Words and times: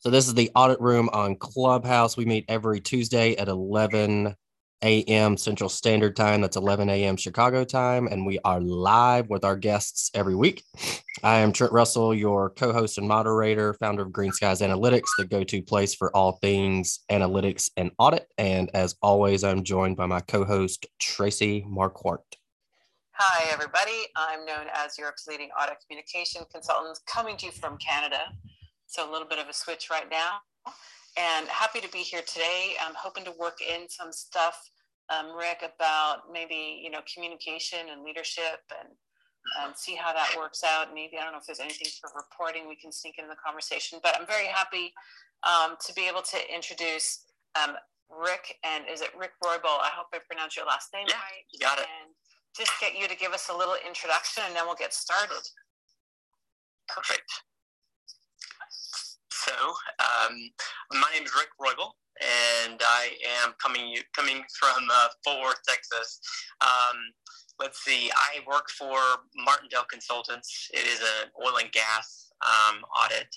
So 0.00 0.10
this 0.10 0.28
is 0.28 0.34
the 0.34 0.50
audit 0.54 0.80
room 0.80 1.10
on 1.12 1.34
Clubhouse. 1.34 2.16
We 2.16 2.24
meet 2.24 2.44
every 2.48 2.80
Tuesday 2.80 3.34
at 3.34 3.48
11 3.48 4.32
a.m. 4.82 5.36
Central 5.36 5.68
Standard 5.68 6.14
Time. 6.14 6.40
That's 6.40 6.56
11 6.56 6.88
a.m. 6.88 7.16
Chicago 7.16 7.64
time. 7.64 8.06
And 8.06 8.24
we 8.24 8.38
are 8.44 8.60
live 8.60 9.28
with 9.28 9.44
our 9.44 9.56
guests 9.56 10.12
every 10.14 10.36
week. 10.36 10.62
I 11.24 11.38
am 11.38 11.52
Trent 11.52 11.72
Russell, 11.72 12.14
your 12.14 12.50
co 12.50 12.72
host 12.72 12.98
and 12.98 13.08
moderator, 13.08 13.74
founder 13.74 14.02
of 14.02 14.12
Green 14.12 14.30
Skies 14.30 14.60
Analytics, 14.60 15.08
the 15.18 15.24
go 15.24 15.42
to 15.42 15.62
place 15.62 15.96
for 15.96 16.14
all 16.16 16.38
things 16.40 17.00
analytics 17.10 17.68
and 17.76 17.90
audit. 17.98 18.28
And 18.38 18.70
as 18.74 18.94
always, 19.02 19.42
I'm 19.42 19.64
joined 19.64 19.96
by 19.96 20.06
my 20.06 20.20
co 20.20 20.44
host, 20.44 20.86
Tracie 21.00 21.66
Marquardt. 21.68 22.18
Hi, 23.14 23.50
everybody. 23.50 24.06
I'm 24.14 24.46
known 24.46 24.66
as 24.72 24.96
Europe's 24.96 25.26
leading 25.26 25.48
audit 25.60 25.78
communication 25.84 26.42
consultant, 26.52 27.00
coming 27.04 27.36
to 27.38 27.46
you 27.46 27.52
from 27.52 27.78
Canada. 27.78 28.20
So 28.88 29.08
a 29.08 29.10
little 29.12 29.28
bit 29.28 29.38
of 29.38 29.48
a 29.48 29.52
switch 29.52 29.88
right 29.90 30.08
now. 30.10 30.40
And 31.18 31.46
happy 31.48 31.80
to 31.80 31.88
be 31.92 31.98
here 31.98 32.22
today. 32.26 32.72
I'm 32.80 32.94
hoping 32.96 33.24
to 33.24 33.32
work 33.38 33.58
in 33.60 33.88
some 33.88 34.12
stuff, 34.12 34.56
um, 35.12 35.36
Rick, 35.36 35.60
about 35.60 36.32
maybe, 36.32 36.80
you 36.82 36.90
know, 36.90 37.00
communication 37.12 37.92
and 37.92 38.02
leadership 38.02 38.64
and, 38.80 38.88
and 39.60 39.76
see 39.76 39.94
how 39.94 40.14
that 40.14 40.32
works 40.38 40.64
out. 40.64 40.94
Maybe, 40.94 41.18
I 41.18 41.24
don't 41.24 41.32
know 41.32 41.38
if 41.38 41.46
there's 41.46 41.60
anything 41.60 41.88
for 42.00 42.08
reporting 42.16 42.66
we 42.66 42.76
can 42.76 42.90
sneak 42.90 43.18
in 43.18 43.28
the 43.28 43.36
conversation, 43.36 44.00
but 44.02 44.16
I'm 44.18 44.26
very 44.26 44.46
happy 44.46 44.94
um, 45.44 45.76
to 45.84 45.92
be 45.92 46.08
able 46.08 46.22
to 46.22 46.38
introduce 46.48 47.26
um, 47.60 47.76
Rick 48.08 48.56
and 48.64 48.84
is 48.90 49.02
it 49.02 49.10
Rick 49.18 49.32
Roybal? 49.44 49.84
I 49.84 49.92
hope 49.92 50.06
I 50.14 50.18
pronounced 50.26 50.56
your 50.56 50.64
last 50.64 50.94
name 50.94 51.04
yeah, 51.08 51.20
right. 51.20 51.44
You 51.52 51.60
got 51.60 51.78
it. 51.78 51.84
And 52.00 52.14
just 52.56 52.72
get 52.80 52.96
you 52.96 53.06
to 53.06 53.16
give 53.16 53.32
us 53.32 53.50
a 53.52 53.56
little 53.56 53.76
introduction 53.86 54.44
and 54.46 54.56
then 54.56 54.64
we'll 54.64 54.80
get 54.80 54.94
started. 54.94 55.44
Perfect. 56.88 57.28
So, 59.46 59.52
um, 59.52 60.50
my 60.90 61.06
name 61.14 61.22
is 61.22 61.32
Rick 61.32 61.50
Roybal, 61.62 61.92
and 62.66 62.80
I 62.82 63.10
am 63.44 63.54
coming 63.62 63.96
coming 64.12 64.42
from 64.58 64.88
uh, 64.92 65.08
Fort 65.22 65.38
Worth, 65.40 65.62
Texas. 65.62 66.18
Um, 66.60 66.96
let's 67.60 67.84
see, 67.84 68.10
I 68.10 68.40
work 68.48 68.68
for 68.68 68.98
Martindale 69.36 69.86
Consultants. 69.88 70.68
It 70.74 70.84
is 70.88 70.98
an 71.22 71.30
oil 71.40 71.58
and 71.62 71.70
gas 71.70 72.32
um, 72.42 72.82
audit 73.00 73.28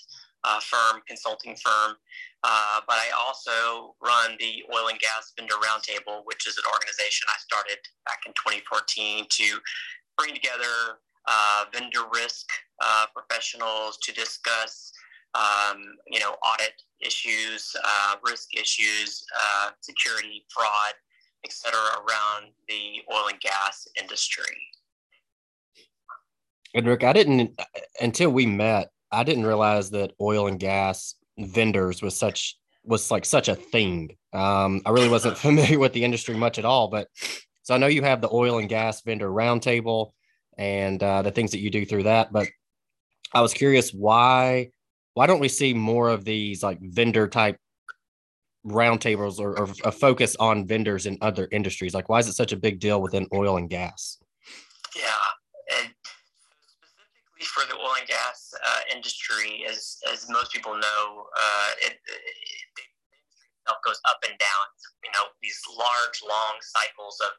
uh, 0.42 0.58
firm, 0.58 1.02
consulting 1.06 1.54
firm. 1.54 1.94
Uh, 2.42 2.80
but 2.88 2.96
I 2.96 3.10
also 3.16 3.94
run 4.02 4.36
the 4.40 4.64
Oil 4.74 4.88
and 4.88 4.98
Gas 4.98 5.32
Vendor 5.38 5.54
Roundtable, 5.62 6.22
which 6.24 6.48
is 6.48 6.58
an 6.58 6.64
organization 6.66 7.28
I 7.30 7.38
started 7.38 7.78
back 8.06 8.22
in 8.26 8.32
2014 8.32 9.26
to 9.28 9.44
bring 10.18 10.34
together 10.34 10.98
uh, 11.28 11.66
vendor 11.72 12.10
risk 12.12 12.48
uh, 12.82 13.06
professionals 13.14 13.98
to 14.02 14.12
discuss 14.12 14.92
um, 15.34 15.96
you 16.06 16.20
know, 16.20 16.34
audit 16.42 16.82
issues, 17.00 17.74
uh, 17.82 18.16
risk 18.24 18.54
issues, 18.54 19.24
uh, 19.34 19.70
security, 19.80 20.44
fraud, 20.48 20.94
et 21.44 21.52
cetera, 21.52 21.80
around 21.98 22.52
the 22.68 23.02
oil 23.12 23.28
and 23.28 23.40
gas 23.40 23.86
industry. 24.00 24.56
And 26.74 26.86
Rick, 26.86 27.04
I 27.04 27.12
didn't 27.12 27.60
until 28.00 28.30
we 28.30 28.46
met. 28.46 28.90
I 29.10 29.24
didn't 29.24 29.44
realize 29.44 29.90
that 29.90 30.12
oil 30.20 30.46
and 30.46 30.58
gas 30.58 31.14
vendors 31.38 32.00
was 32.02 32.16
such 32.16 32.58
was 32.84 33.10
like 33.10 33.24
such 33.24 33.48
a 33.48 33.54
thing. 33.54 34.16
Um, 34.32 34.80
I 34.86 34.90
really 34.90 35.08
wasn't 35.08 35.38
familiar 35.46 35.78
with 35.78 35.92
the 35.92 36.04
industry 36.04 36.36
much 36.36 36.58
at 36.58 36.64
all, 36.64 36.88
but 36.88 37.08
so 37.62 37.74
I 37.74 37.78
know 37.78 37.86
you 37.86 38.02
have 38.02 38.20
the 38.20 38.32
oil 38.32 38.58
and 38.58 38.68
gas 38.68 39.02
vendor 39.02 39.28
roundtable 39.28 40.12
and 40.58 41.02
uh, 41.02 41.22
the 41.22 41.30
things 41.30 41.52
that 41.52 41.60
you 41.60 41.70
do 41.70 41.84
through 41.84 42.04
that. 42.04 42.32
But 42.32 42.48
I 43.34 43.40
was 43.40 43.54
curious 43.54 43.92
why 43.92 44.70
why 45.14 45.26
don't 45.26 45.40
we 45.40 45.48
see 45.48 45.74
more 45.74 46.08
of 46.08 46.24
these 46.24 46.62
like 46.62 46.78
vendor 46.80 47.28
type 47.28 47.56
roundtables 48.66 49.38
or, 49.38 49.58
or 49.58 49.68
a 49.84 49.92
focus 49.92 50.36
on 50.38 50.66
vendors 50.66 51.06
in 51.06 51.18
other 51.20 51.48
industries? 51.52 51.94
Like, 51.94 52.08
why 52.08 52.18
is 52.18 52.28
it 52.28 52.34
such 52.34 52.52
a 52.52 52.56
big 52.56 52.80
deal 52.80 53.00
within 53.02 53.26
oil 53.32 53.56
and 53.56 53.68
gas? 53.68 54.18
Yeah, 54.96 55.78
and 55.78 55.92
specifically 57.42 57.44
for 57.44 57.66
the 57.66 57.76
oil 57.76 57.94
and 57.98 58.08
gas 58.08 58.52
uh, 58.66 58.80
industry, 58.94 59.64
as 59.68 59.98
as 60.12 60.28
most 60.30 60.52
people 60.52 60.72
know, 60.72 61.24
uh, 61.38 61.70
it, 61.82 61.92
it, 61.92 62.22
itself 63.60 63.78
goes 63.84 64.00
up 64.08 64.18
and 64.28 64.38
down. 64.38 64.66
You 65.04 65.10
know, 65.12 65.24
these 65.42 65.60
large, 65.76 66.22
long 66.26 66.56
cycles 66.60 67.18
of 67.20 67.32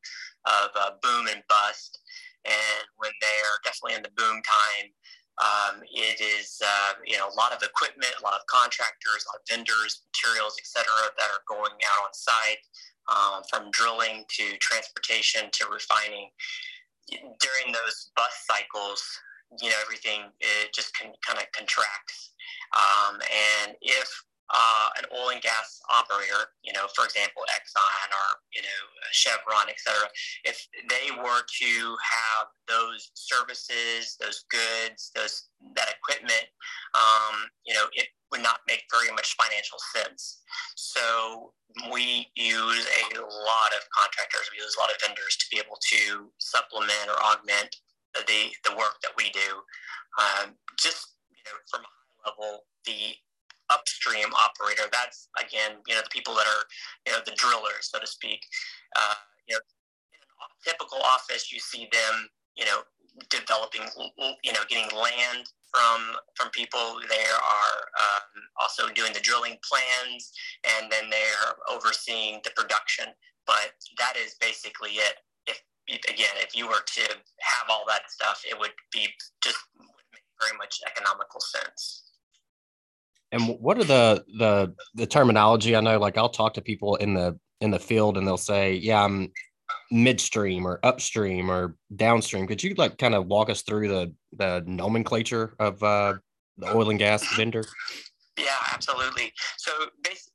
of 0.45 0.69
uh, 0.75 0.91
boom 1.01 1.27
and 1.27 1.43
bust, 1.49 1.99
and 2.45 2.85
when 2.97 3.11
they 3.21 3.37
are 3.45 3.57
definitely 3.63 3.95
in 3.95 4.03
the 4.03 4.13
boom 4.15 4.41
time 4.43 4.89
um, 5.41 5.81
it 5.81 6.21
is, 6.21 6.61
uh, 6.63 6.93
you 7.05 7.17
know, 7.17 7.27
a 7.27 7.35
lot 7.35 7.51
of 7.51 7.63
equipment, 7.63 8.13
a 8.19 8.23
lot 8.23 8.33
of 8.33 8.45
contractors, 8.47 9.25
a 9.25 9.29
lot 9.33 9.41
of 9.41 9.45
vendors, 9.49 10.03
materials, 10.13 10.55
et 10.59 10.67
cetera, 10.67 11.09
that 11.17 11.29
are 11.29 11.43
going 11.47 11.73
out 11.73 12.05
on 12.05 12.13
site, 12.13 12.61
um, 13.09 13.43
from 13.49 13.71
drilling 13.71 14.25
to 14.29 14.57
transportation 14.57 15.49
to 15.51 15.65
refining. 15.71 16.29
During 17.09 17.73
those 17.73 18.11
bus 18.15 18.45
cycles, 18.45 19.03
you 19.61 19.69
know, 19.69 19.75
everything 19.81 20.21
it 20.39 20.73
just 20.73 20.95
can 20.95 21.11
kind 21.25 21.37
of 21.37 21.51
contracts. 21.51 22.33
Um, 22.73 23.19
and 23.21 23.75
if 23.81 24.09
uh, 24.49 24.89
an 24.97 25.05
oil 25.15 25.29
and 25.29 25.41
gas 25.41 25.79
operator, 25.89 26.51
you 26.63 26.73
know, 26.73 26.87
for 26.95 27.05
example, 27.05 27.41
Exxon 27.55 28.07
or, 28.11 28.27
you 28.53 28.61
know, 28.61 28.81
Chevron, 29.11 29.69
et 29.69 29.79
cetera, 29.79 30.09
if 30.43 30.67
they 30.89 31.11
were 31.15 31.41
to 31.47 31.71
have 32.03 32.47
those 32.67 33.11
services, 33.13 34.17
those 34.19 34.45
goods, 34.49 35.11
those, 35.15 35.47
that 35.75 35.87
equipment, 35.89 36.45
um, 36.93 37.47
you 37.65 37.73
know, 37.73 37.85
it 37.93 38.07
would 38.31 38.43
not 38.43 38.59
make 38.67 38.83
very 38.91 39.11
much 39.15 39.35
financial 39.35 39.79
sense. 39.95 40.41
So 40.75 41.53
we 41.91 42.27
use 42.35 42.85
a 42.85 43.19
lot 43.19 43.71
of 43.73 43.81
contractors, 43.95 44.49
we 44.51 44.61
use 44.61 44.75
a 44.77 44.81
lot 44.81 44.91
of 44.91 44.97
vendors 45.05 45.37
to 45.37 45.45
be 45.51 45.57
able 45.57 45.77
to 45.81 46.29
supplement 46.37 47.07
or 47.09 47.17
augment 47.23 47.75
the, 48.13 48.51
the 48.69 48.75
work 48.75 49.01
that 49.01 49.13
we 49.17 49.31
do. 49.31 49.49
Um, 50.19 50.53
just, 50.77 51.15
you 51.31 51.41
know, 51.45 51.57
from 51.71 51.81
a 51.81 51.89
high 51.89 52.29
level, 52.29 52.65
the 52.85 53.15
upstream 53.73 54.29
operator. 54.33 54.83
That's 54.91 55.29
again, 55.39 55.81
you 55.87 55.95
know, 55.95 56.01
the 56.01 56.09
people 56.09 56.35
that 56.35 56.45
are, 56.45 56.63
you 57.05 57.11
know, 57.13 57.19
the 57.25 57.33
drillers, 57.35 57.89
so 57.89 57.99
to 57.99 58.07
speak. 58.07 58.45
Uh, 58.95 59.15
you 59.47 59.55
know, 59.55 59.61
in 60.13 60.19
a 60.21 60.69
typical 60.69 60.99
office, 61.01 61.51
you 61.51 61.59
see 61.59 61.87
them, 61.91 62.29
you 62.55 62.65
know, 62.65 62.81
developing, 63.29 63.81
you 64.43 64.53
know, 64.53 64.63
getting 64.69 64.89
land 64.97 65.49
from 65.73 66.15
from 66.35 66.49
people. 66.51 66.99
They 67.09 67.25
are 67.25 67.75
um, 67.99 68.29
also 68.61 68.87
doing 68.93 69.13
the 69.13 69.19
drilling 69.19 69.57
plans, 69.67 70.31
and 70.77 70.91
then 70.91 71.09
they're 71.09 71.57
overseeing 71.69 72.39
the 72.43 72.51
production. 72.55 73.05
But 73.45 73.73
that 73.97 74.13
is 74.15 74.35
basically 74.39 74.91
it. 74.91 75.15
If 75.47 75.61
again, 76.09 76.35
if 76.37 76.55
you 76.55 76.67
were 76.67 76.83
to 76.95 77.01
have 77.01 77.67
all 77.69 77.83
that 77.87 78.09
stuff, 78.09 78.41
it 78.49 78.57
would 78.57 78.73
be 78.91 79.09
just 79.41 79.57
very 80.39 80.57
much 80.57 80.79
economical 80.87 81.41
sense. 81.41 82.12
And 83.33 83.57
what 83.59 83.79
are 83.79 83.83
the 83.83 84.23
the 84.37 84.75
the 84.93 85.07
terminology? 85.07 85.75
I 85.75 85.81
know, 85.81 85.97
like 85.97 86.17
I'll 86.19 86.29
talk 86.29 86.53
to 86.53 86.61
people 86.61 86.95
in 86.97 87.15
the 87.15 87.37
in 87.61 87.71
the 87.71 87.79
field, 87.79 88.15
and 88.15 88.27
they'll 88.27 88.37
say, 88.37 88.75
"Yeah, 88.75 89.03
I'm 89.03 89.31
midstream 89.91 90.67
or 90.67 90.79
upstream 90.83 91.49
or 91.49 91.75
downstream." 91.95 92.45
Could 92.45 92.63
you 92.63 92.75
like 92.75 92.99
kind 92.99 93.15
of 93.15 93.25
walk 93.25 93.49
us 93.49 93.63
through 93.63 93.87
the 93.87 94.13
the 94.33 94.63
nomenclature 94.67 95.55
of 95.57 95.81
uh, 95.81 96.13
the 96.59 96.75
oil 96.75 96.91
and 96.91 96.99
gas 96.99 97.25
vendor? 97.35 97.63
Yeah, 98.37 98.55
absolutely. 98.71 99.33
So 99.57 99.71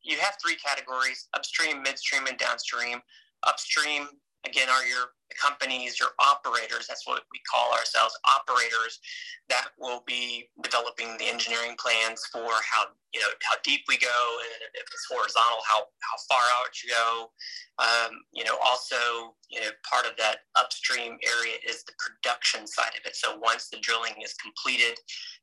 you 0.03 0.17
have 0.19 0.35
three 0.45 0.57
categories: 0.57 1.29
upstream, 1.35 1.83
midstream, 1.83 2.27
and 2.27 2.37
downstream. 2.37 2.99
Upstream 3.47 4.09
again 4.45 4.69
are 4.69 4.85
your 4.85 5.13
companies, 5.37 5.99
your 6.01 6.11
operators. 6.19 6.87
That's 6.89 7.07
what 7.07 7.25
we 7.33 7.41
call 7.51 7.73
ourselves, 7.73 8.19
operators 8.39 9.01
that 9.49 9.69
will 9.79 10.03
be 10.07 10.49
developing 10.63 11.17
the 11.19 11.27
engineering 11.29 11.77
plans 11.79 12.25
for 12.33 12.51
how 12.71 12.87
you 13.15 13.21
know 13.21 13.29
how 13.43 13.57
deep 13.65 13.83
we 13.89 13.97
go, 13.97 14.19
and 14.45 14.69
if 14.75 14.83
it's 14.83 15.07
horizontal, 15.11 15.61
how 15.67 15.89
how 16.01 16.17
far 16.29 16.45
out 16.61 16.71
you 16.83 16.91
go. 16.91 17.31
Um, 17.79 18.21
you 18.33 18.45
know, 18.45 18.59
also 18.65 19.35
you 19.49 19.61
know 19.61 19.71
part 19.89 20.05
of 20.07 20.13
that 20.19 20.45
upstream 20.57 21.17
area 21.25 21.57
is 21.67 21.85
the 21.85 21.93
production 21.99 22.67
side 22.67 22.93
of 22.99 23.07
it. 23.07 23.17
So 23.17 23.39
once 23.39 23.69
the 23.71 23.79
drilling 23.79 24.21
is 24.23 24.35
completed, 24.35 24.99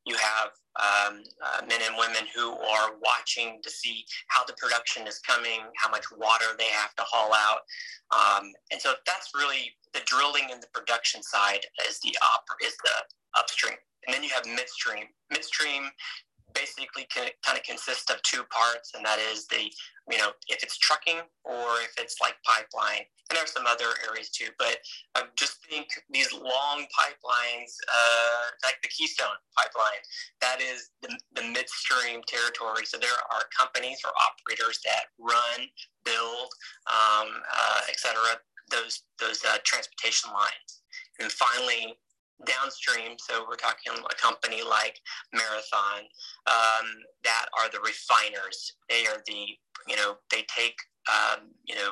you 0.06 0.16
have 0.16 0.50
um, 0.78 1.24
uh, 1.42 1.66
men 1.68 1.82
and 1.82 1.96
women 1.98 2.30
who 2.36 2.54
are 2.54 3.02
watching 3.02 3.60
to 3.64 3.70
see 3.70 4.06
how 4.28 4.46
the 4.46 4.54
production 4.54 5.08
is 5.08 5.20
coming, 5.20 5.62
how 5.78 5.90
much 5.90 6.06
water 6.12 6.54
they 6.58 6.70
have 6.70 6.94
to 6.96 7.04
haul 7.04 7.34
out, 7.34 7.66
um, 8.14 8.52
and 8.72 8.80
so 8.80 8.94
that's 9.08 9.32
really 9.34 9.74
the 9.94 10.02
drilling 10.06 10.50
and 10.52 10.62
the 10.62 10.70
production 10.74 11.24
side 11.24 11.66
is 11.90 12.00
the 12.02 12.16
op 12.22 12.46
is 12.64 12.76
the 12.84 13.40
upstream, 13.40 13.78
and 14.06 14.14
then 14.14 14.24
you 14.24 14.30
have 14.30 14.46
midstream. 14.46 15.06
Midstream 15.32 15.90
basically 16.66 17.08
kind 17.16 17.58
of 17.58 17.64
consists 17.64 18.10
of 18.10 18.22
two 18.24 18.44
parts, 18.50 18.94
and 18.96 19.06
that 19.06 19.20
is 19.32 19.48
the 19.48 19.72
you 20.12 20.18
know 20.18 20.32
if 20.48 20.64
it's 20.64 20.78
trucking 20.78 21.22
or 21.44 21.82
if 21.84 21.94
it's 21.98 22.18
like 22.22 22.36
pipeline, 22.44 23.06
and 23.30 23.38
there's 23.38 23.52
some 23.52 23.66
other 23.68 23.94
areas 24.10 24.30
too. 24.30 24.50
But 24.58 24.78
I 25.16 25.24
just 25.36 25.66
think 25.70 25.88
these 26.10 26.32
long 26.34 26.86
pipelines, 26.98 27.74
uh, 27.88 28.46
like 28.64 28.78
the 28.82 28.90
Keystone 28.90 29.40
pipeline, 29.58 30.02
that 30.42 30.62
is 30.62 30.90
the, 31.02 31.10
the 31.36 31.44
midstream 31.44 32.22
territory. 32.28 32.86
So 32.86 32.98
there 32.98 33.18
are 33.32 33.44
companies 33.58 34.00
or 34.04 34.12
operators 34.18 34.80
that 34.86 35.14
run, 35.20 35.68
build, 36.04 36.50
um, 36.88 37.30
uh, 37.46 37.82
etc. 37.90 38.16
Those 38.72 39.04
those 39.20 39.44
uh, 39.46 39.58
transportation 39.64 40.32
lines, 40.34 40.82
and 41.20 41.32
finally 41.32 41.96
downstream. 42.46 43.18
So 43.18 43.46
we're 43.48 43.56
talking 43.56 43.94
a 43.94 44.16
company 44.16 44.62
like 44.62 45.00
Marathon 45.34 46.10
um, 46.48 46.88
that 47.24 47.46
are 47.58 47.70
the 47.70 47.80
refiners. 47.80 48.74
They 48.90 49.08
are 49.08 49.22
the 49.26 49.56
you 49.88 49.96
know 49.96 50.18
they 50.32 50.46
take 50.48 50.76
um, 51.08 51.52
you 51.66 51.76
know 51.76 51.92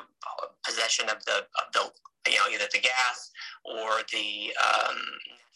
possession 0.64 1.08
of 1.08 1.24
the 1.24 1.46
of 1.60 1.72
the 1.72 2.30
you 2.30 2.36
know 2.36 2.46
either 2.52 2.64
the 2.72 2.80
gas 2.80 3.30
or 3.64 4.02
the 4.12 4.52
um, 4.60 4.96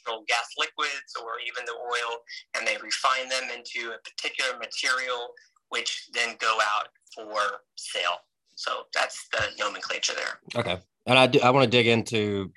natural 0.08 0.25
gas 0.26 0.55
liquids 0.58 1.14
or 1.23 1.32
even 1.46 1.64
the 1.67 1.73
oil, 1.73 2.20
and 2.56 2.67
they 2.67 2.76
refine 2.82 3.29
them 3.29 3.44
into 3.55 3.93
a 3.93 3.99
particular 3.99 4.58
material, 4.58 5.35
which 5.70 6.08
then 6.12 6.37
go 6.38 6.58
out 6.62 6.88
for 7.14 7.61
sale. 7.76 8.20
So 8.56 8.85
that's 8.94 9.29
the 9.32 9.46
nomenclature 9.58 10.14
there. 10.14 10.61
Okay. 10.61 10.79
And 11.06 11.19
I, 11.19 11.26
do, 11.26 11.40
I 11.40 11.50
want 11.50 11.64
to 11.64 11.70
dig 11.70 11.87
into 11.87 12.52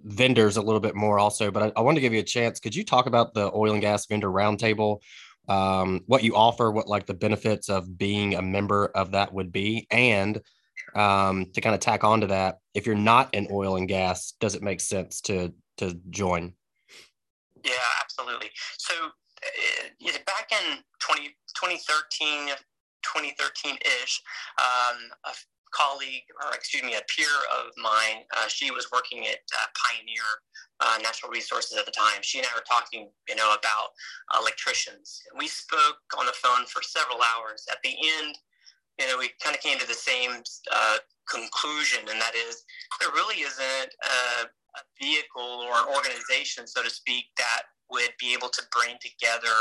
vendors 0.00 0.56
a 0.56 0.62
little 0.62 0.80
bit 0.80 0.94
more 0.94 1.18
also, 1.18 1.50
but 1.50 1.62
I, 1.62 1.72
I 1.76 1.80
want 1.80 1.96
to 1.96 2.00
give 2.00 2.12
you 2.12 2.20
a 2.20 2.24
chance. 2.24 2.60
Could 2.60 2.74
you 2.74 2.84
talk 2.84 3.06
about 3.06 3.34
the 3.34 3.50
oil 3.54 3.72
and 3.72 3.80
gas 3.80 4.06
vendor 4.06 4.28
roundtable? 4.28 5.00
Um, 5.48 6.02
what 6.06 6.22
you 6.22 6.36
offer, 6.36 6.70
what 6.70 6.88
like 6.88 7.06
the 7.06 7.14
benefits 7.14 7.68
of 7.68 7.96
being 7.96 8.34
a 8.34 8.42
member 8.42 8.86
of 8.94 9.12
that 9.12 9.32
would 9.32 9.50
be, 9.50 9.86
and 9.90 10.40
um, 10.94 11.46
to 11.54 11.60
kind 11.60 11.74
of 11.74 11.80
tack 11.80 12.04
on 12.04 12.20
to 12.20 12.26
that, 12.28 12.58
if 12.74 12.86
you're 12.86 12.94
not 12.94 13.34
in 13.34 13.48
oil 13.50 13.76
and 13.76 13.88
gas, 13.88 14.34
does 14.40 14.54
it 14.54 14.62
make 14.62 14.80
sense 14.80 15.20
to 15.22 15.52
to 15.78 15.98
join? 16.10 16.52
Yeah, 17.64 17.72
absolutely. 18.02 18.50
So 18.76 18.94
uh, 18.94 20.18
back 20.26 20.50
in 20.52 20.78
20, 21.00 21.28
2013, 21.54 22.50
2013-ish, 23.04 24.22
um, 24.58 24.96
a 25.24 25.30
colleague, 25.72 26.24
or 26.42 26.54
excuse 26.54 26.82
me, 26.82 26.94
a 26.94 27.02
peer 27.08 27.32
of 27.58 27.72
mine. 27.76 28.24
Uh, 28.36 28.48
she 28.48 28.70
was 28.70 28.88
working 28.92 29.26
at 29.26 29.40
uh, 29.54 29.66
Pioneer 29.76 30.26
uh, 30.80 30.98
Natural 31.02 31.30
Resources 31.30 31.78
at 31.78 31.86
the 31.86 31.92
time. 31.92 32.22
She 32.22 32.38
and 32.38 32.46
I 32.46 32.56
were 32.56 32.64
talking, 32.68 33.10
you 33.28 33.36
know, 33.36 33.54
about 33.54 33.90
electricians. 34.38 35.22
We 35.36 35.48
spoke 35.48 35.98
on 36.18 36.26
the 36.26 36.32
phone 36.32 36.66
for 36.66 36.82
several 36.82 37.18
hours. 37.18 37.66
At 37.70 37.78
the 37.82 37.94
end, 38.20 38.38
you 38.98 39.06
know, 39.06 39.18
we 39.18 39.30
kind 39.42 39.54
of 39.54 39.62
came 39.62 39.78
to 39.78 39.86
the 39.86 39.94
same 39.94 40.42
uh, 40.72 40.98
conclusion, 41.28 42.00
and 42.10 42.20
that 42.20 42.34
is 42.34 42.64
there 43.00 43.10
really 43.10 43.42
isn't 43.42 43.90
a, 44.04 44.46
a 44.46 44.82
vehicle 45.00 45.66
or 45.66 45.74
an 45.74 45.94
organization, 45.94 46.66
so 46.66 46.82
to 46.82 46.90
speak, 46.90 47.26
that 47.36 47.62
would 47.90 48.10
be 48.20 48.34
able 48.34 48.48
to 48.48 48.62
bring 48.72 48.96
together 49.00 49.56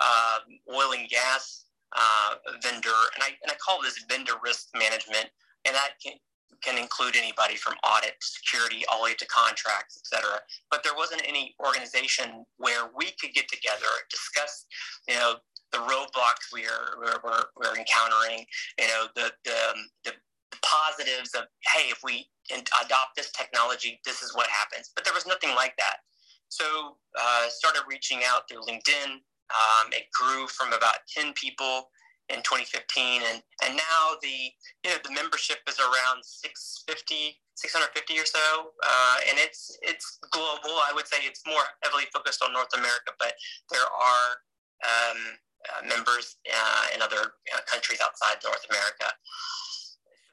um, 0.00 0.58
oil 0.74 0.92
and 0.92 1.08
gas 1.08 1.65
uh, 1.94 2.34
vendor, 2.62 2.98
and 3.14 3.22
I, 3.22 3.28
and 3.42 3.50
I 3.50 3.54
call 3.64 3.80
this 3.82 4.04
vendor 4.08 4.34
risk 4.42 4.68
management, 4.74 5.30
and 5.66 5.74
that 5.74 5.90
can, 6.02 6.14
can 6.62 6.78
include 6.78 7.16
anybody 7.16 7.56
from 7.56 7.74
audit, 7.84 8.14
security, 8.20 8.84
all 8.90 8.98
the 8.98 9.04
way 9.04 9.14
to 9.14 9.26
contracts, 9.26 10.00
et 10.00 10.06
cetera. 10.06 10.40
But 10.70 10.82
there 10.82 10.94
wasn't 10.96 11.22
any 11.26 11.54
organization 11.64 12.44
where 12.56 12.90
we 12.96 13.12
could 13.20 13.32
get 13.34 13.48
together, 13.48 13.86
discuss, 14.10 14.66
you 15.08 15.14
know, 15.14 15.36
the 15.72 15.78
roadblocks 15.78 16.52
we 16.52 16.64
are 16.64 16.96
we're, 16.98 17.42
we're, 17.56 17.76
encountering, 17.76 18.46
you 18.78 18.86
know, 18.86 19.06
the, 19.14 19.32
the, 19.44 19.50
um, 19.50 19.80
the 20.04 20.12
positives 20.62 21.34
of, 21.34 21.44
hey, 21.74 21.90
if 21.90 22.00
we 22.04 22.26
adopt 22.84 23.16
this 23.16 23.30
technology, 23.32 24.00
this 24.04 24.22
is 24.22 24.34
what 24.34 24.46
happens. 24.48 24.90
But 24.94 25.04
there 25.04 25.14
was 25.14 25.26
nothing 25.26 25.54
like 25.54 25.74
that. 25.78 25.96
So 26.48 26.96
uh, 27.18 27.48
started 27.48 27.82
reaching 27.88 28.20
out 28.24 28.48
through 28.48 28.62
LinkedIn, 28.62 29.18
um, 29.50 29.92
it 29.92 30.06
grew 30.12 30.46
from 30.46 30.72
about 30.72 31.06
10 31.08 31.32
people 31.34 31.90
in 32.28 32.42
2015, 32.42 33.22
and, 33.22 33.42
and 33.62 33.76
now 33.76 34.18
the 34.20 34.50
you 34.82 34.90
know 34.90 34.98
the 35.04 35.14
membership 35.14 35.58
is 35.68 35.78
around 35.78 36.24
650, 36.24 37.38
650 37.54 38.18
or 38.18 38.26
so, 38.26 38.74
uh, 38.82 39.16
and 39.30 39.38
it's 39.38 39.78
it's 39.82 40.18
global. 40.32 40.82
I 40.82 40.90
would 40.94 41.06
say 41.06 41.18
it's 41.22 41.46
more 41.46 41.62
heavily 41.82 42.10
focused 42.12 42.42
on 42.42 42.52
North 42.52 42.74
America, 42.74 43.14
but 43.18 43.34
there 43.70 43.86
are 43.86 44.26
um, 44.82 45.38
uh, 45.70 45.86
members 45.86 46.36
uh, 46.50 46.86
in 46.94 47.02
other 47.02 47.38
countries 47.70 48.00
outside 48.02 48.42
North 48.42 48.66
America. 48.70 49.06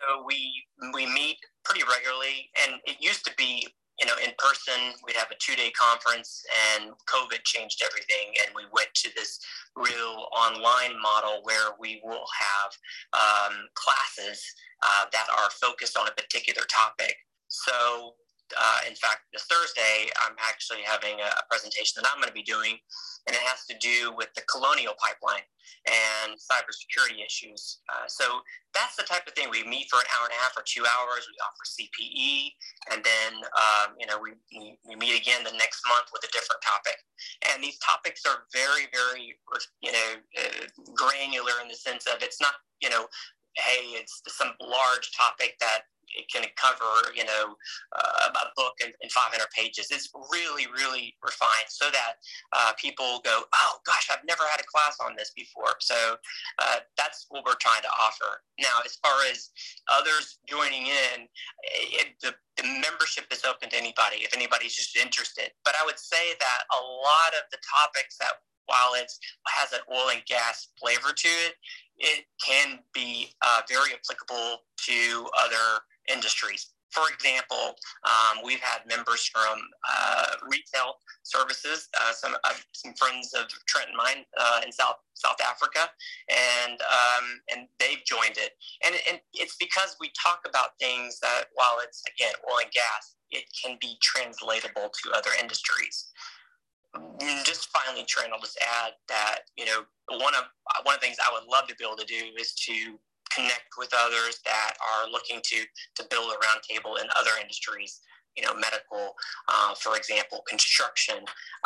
So 0.02 0.26
we 0.26 0.50
we 0.94 1.06
meet 1.06 1.38
pretty 1.64 1.86
regularly, 1.86 2.50
and 2.66 2.82
it 2.86 2.98
used 3.00 3.24
to 3.26 3.32
be 3.38 3.68
you 4.00 4.06
know, 4.06 4.14
in 4.24 4.32
person. 4.38 4.94
We'd 5.06 5.16
have 5.16 5.32
a 5.32 5.36
two 5.40 5.56
day 5.56 5.72
conference, 5.72 6.44
and 6.76 6.92
COVID 7.08 7.44
changed 7.44 7.84
everything. 7.86 8.34
And 8.46 8.56
we 8.56 8.64
went 8.72 8.94
to 8.96 9.10
this 9.16 9.40
real 9.76 10.28
online 10.36 11.00
model 11.02 11.42
where 11.44 11.76
we 11.80 12.02
will 12.04 12.26
have 12.40 12.72
um, 13.14 13.56
classes 13.76 14.44
uh, 14.84 15.06
that 15.12 15.28
are 15.38 15.50
focused 15.52 15.98
on 15.98 16.08
a 16.08 16.12
particular 16.12 16.64
topic. 16.70 17.16
So 17.48 18.16
uh, 18.52 18.80
in 18.88 18.96
fact, 18.96 19.30
this 19.32 19.44
Thursday, 19.46 20.12
I'm 20.26 20.36
actually 20.42 20.84
having 20.86 21.20
a, 21.20 21.30
a, 21.40 21.44
presentation 21.50 22.02
that 22.02 22.10
I'm 22.12 22.20
going 22.20 22.28
to 22.30 22.36
be 22.36 22.44
doing, 22.44 22.78
and 23.28 23.36
it 23.36 23.42
has 23.48 23.66
to 23.70 23.76
do 23.80 24.14
with 24.18 24.34
the 24.36 24.42
colonial 24.52 24.94
pipeline 25.00 25.46
and 25.88 26.36
cybersecurity 26.38 27.24
issues. 27.24 27.80
Uh, 27.90 28.08
so 28.08 28.42
that's 28.74 28.96
the 28.96 29.04
type 29.04 29.28
of 29.28 29.34
thing. 29.34 29.50
We 29.50 29.64
meet 29.64 29.90
for 29.90 30.00
an 30.00 30.10
hour 30.16 30.28
and 30.28 30.36
a 30.36 30.42
half 30.42 30.56
or 30.58 30.64
two 30.66 30.84
hours. 30.84 31.26
We 31.28 31.38
offer 31.42 31.64
CPE, 31.66 32.54
and 32.92 33.00
then 33.04 33.32
um, 33.56 33.96
you 34.00 34.08
know 34.08 34.20
we, 34.20 34.36
we, 34.52 34.78
we 34.88 34.96
meet 34.96 35.16
again 35.20 35.44
the 35.44 35.56
next 35.58 35.82
month 35.88 36.12
with 36.12 36.24
a 36.28 36.32
different 36.32 36.62
topic. 36.62 36.98
And 37.50 37.64
these 37.64 37.78
topics 37.80 38.26
are 38.26 38.46
very, 38.54 38.92
very 38.92 39.36
you 39.82 39.92
know 39.92 40.10
uh, 40.38 40.66
granular 40.94 41.62
in 41.62 41.68
the 41.68 41.78
sense 41.78 42.08
of 42.08 42.22
it's 42.22 42.42
not 42.42 42.54
you 42.82 42.90
know 42.90 43.08
hey, 43.56 43.94
it's 43.94 44.22
some 44.28 44.52
large 44.60 45.12
topic 45.14 45.56
that 45.60 45.86
can 46.32 46.44
cover, 46.56 47.14
you 47.16 47.26
know, 47.26 47.56
uh, 47.96 48.30
a 48.30 48.48
book 48.56 48.74
in, 48.84 48.92
in, 49.02 49.10
500 49.10 49.46
pages. 49.56 49.88
It's 49.92 50.10
really, 50.32 50.68
really 50.68 51.16
refined 51.24 51.70
so 51.70 51.86
that 51.92 52.14
uh, 52.54 52.72
people 52.78 53.22
go, 53.24 53.44
oh 53.54 53.74
gosh, 53.86 54.10
I've 54.12 54.26
never 54.28 54.44
had 54.50 54.60
a 54.60 54.68
class 54.68 54.98
on 55.06 55.16
this 55.18 55.32
before. 55.36 55.76
So 55.80 56.18
uh, 56.60 56.78
that's 56.98 57.26
what 57.30 57.46
we're 57.46 57.60
trying 57.60 57.82
to 57.84 57.90
offer. 57.90 58.42
Now, 58.60 58.82
as 58.86 58.96
far 58.96 59.16
as 59.32 59.50
others 59.92 60.40
joining 60.48 60.88
in, 60.88 61.28
it, 61.64 62.16
the, 62.22 62.34
the 62.58 62.64
membership 62.64 63.26
is 63.32 63.44
open 63.46 63.70
to 63.70 63.78
anybody 63.78 64.22
if 64.22 64.34
anybody's 64.34 64.76
just 64.76 64.98
interested. 64.98 65.52
But 65.66 65.76
I 65.82 65.86
would 65.86 66.00
say 66.00 66.34
that 66.40 66.60
a 66.72 66.82
lot 66.84 67.32
of 67.40 67.50
the 67.52 67.58
topics 67.64 68.18
that 68.18 68.44
while 68.66 68.94
it 68.96 69.12
has 69.48 69.74
an 69.74 69.80
oil 69.92 70.10
and 70.12 70.24
gas 70.26 70.70
flavor 70.80 71.12
to 71.14 71.28
it, 71.28 71.56
it 71.98 72.26
can 72.44 72.80
be 72.94 73.34
uh, 73.42 73.62
very 73.70 73.92
applicable 73.94 74.60
to 74.86 75.28
other 75.38 75.82
industries. 76.12 76.70
For 76.92 77.04
example, 77.12 77.74
um, 78.06 78.44
we've 78.46 78.60
had 78.60 78.86
members 78.88 79.26
from 79.26 79.58
uh, 79.90 80.26
retail 80.48 80.94
services, 81.24 81.90
uh, 82.00 82.14
some 82.14 82.36
uh, 82.44 82.54
some 82.72 82.94
friends 82.94 83.34
of 83.34 83.48
Trent 83.66 83.88
and 83.88 83.98
mine 83.98 84.26
uh, 84.38 84.62
in 84.64 84.72
South 84.72 84.98
South 85.16 85.42
Africa, 85.42 85.90
and 86.30 86.80
um, 86.82 87.26
and 87.52 87.68
they've 87.80 88.06
joined 88.06 88.38
it. 88.38 88.52
And, 88.86 88.94
and 89.10 89.20
it's 89.34 89.56
because 89.56 89.96
we 90.00 90.12
talk 90.22 90.42
about 90.48 90.78
things 90.80 91.20
that, 91.22 91.46
while 91.56 91.78
it's 91.82 92.04
again 92.16 92.34
oil 92.48 92.60
and 92.62 92.72
gas, 92.72 93.16
it 93.32 93.46
can 93.60 93.78
be 93.82 93.98
translatable 94.00 94.92
to 95.04 95.12
other 95.18 95.32
industries 95.42 96.12
just 97.44 97.70
finally, 97.70 98.06
Trent, 98.06 98.32
I'll 98.34 98.40
just 98.40 98.60
add 98.84 98.94
that 99.10 99.40
you 99.58 99.66
know 99.66 99.84
one 100.10 100.34
of 100.36 100.44
one 100.84 100.96
of 100.96 101.02
the 101.02 101.06
things 101.06 101.18
I 101.20 101.32
would 101.34 101.50
love 101.50 101.68
to 101.68 101.76
be 101.76 101.84
able 101.84 101.98
to 101.98 102.06
do 102.06 102.22
is 102.40 102.54
to 102.54 103.00
connect 103.36 103.78
with 103.78 103.90
others 103.94 104.40
that 104.46 104.74
are 104.80 105.10
looking 105.10 105.42
to 105.44 105.64
to 105.96 106.06
build 106.10 106.32
a 106.32 106.38
roundtable 106.46 107.02
in 107.02 107.08
other 107.18 107.32
industries 107.42 108.02
you 108.36 108.44
know 108.44 108.54
medical 108.54 109.14
uh, 109.48 109.74
for 109.76 109.96
example 109.96 110.44
construction 110.48 111.18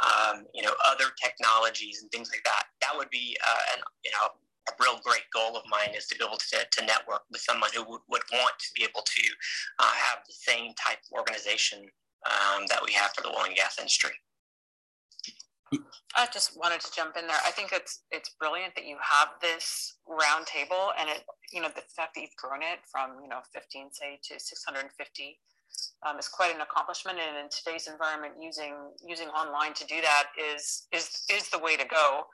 um, 0.03 0.45
you 0.53 0.61
know 0.61 0.73
other 0.85 1.05
technologies 1.21 2.01
and 2.01 2.11
things 2.11 2.29
like 2.31 2.43
that. 2.43 2.63
That 2.81 2.97
would 2.97 3.09
be 3.09 3.37
uh, 3.45 3.75
an 3.75 3.81
you 4.03 4.11
know 4.11 4.27
a 4.69 4.73
real 4.83 4.99
great 5.03 5.23
goal 5.33 5.55
of 5.55 5.63
mine 5.69 5.95
is 5.95 6.07
to 6.07 6.17
be 6.17 6.25
able 6.25 6.35
to, 6.35 6.57
to 6.69 6.85
network 6.85 7.21
with 7.31 7.39
someone 7.39 7.69
who 7.73 7.83
would, 7.89 8.01
would 8.09 8.23
want 8.33 8.51
to 8.59 8.67
be 8.75 8.83
able 8.83 9.01
to 9.01 9.23
uh, 9.79 9.93
have 9.95 10.19
the 10.27 10.33
same 10.33 10.73
type 10.75 10.99
of 11.07 11.17
organization 11.17 11.87
um, 12.27 12.65
that 12.67 12.83
we 12.85 12.91
have 12.91 13.11
for 13.15 13.21
the 13.21 13.29
oil 13.29 13.45
and 13.47 13.55
gas 13.55 13.77
industry 13.79 14.11
I 16.15 16.27
just 16.31 16.57
wanted 16.57 16.81
to 16.81 16.91
jump 16.95 17.17
in 17.17 17.27
there. 17.27 17.37
I 17.45 17.51
think 17.51 17.71
it's 17.71 18.03
it's 18.11 18.35
brilliant 18.39 18.75
that 18.75 18.85
you 18.85 18.97
have 19.01 19.29
this 19.41 19.97
roundtable, 20.07 20.91
and 20.97 21.09
it 21.09 21.23
you 21.51 21.61
know 21.61 21.69
the 21.75 21.83
fact 21.95 22.15
that 22.15 22.21
you've 22.21 22.35
grown 22.37 22.61
it 22.61 22.79
from 22.89 23.21
you 23.21 23.29
know 23.29 23.39
15 23.53 23.89
say 23.91 24.19
to 24.29 24.39
650 24.39 25.39
um, 26.07 26.17
is 26.19 26.27
quite 26.27 26.53
an 26.53 26.61
accomplishment. 26.61 27.17
And 27.19 27.37
in 27.37 27.49
today's 27.49 27.87
environment, 27.87 28.35
using 28.39 28.75
using 29.05 29.27
online 29.29 29.73
to 29.75 29.85
do 29.85 30.01
that 30.01 30.27
is 30.39 30.87
is 30.91 31.23
is 31.31 31.49
the 31.49 31.59
way 31.59 31.75
to 31.75 31.85
go. 31.85 32.25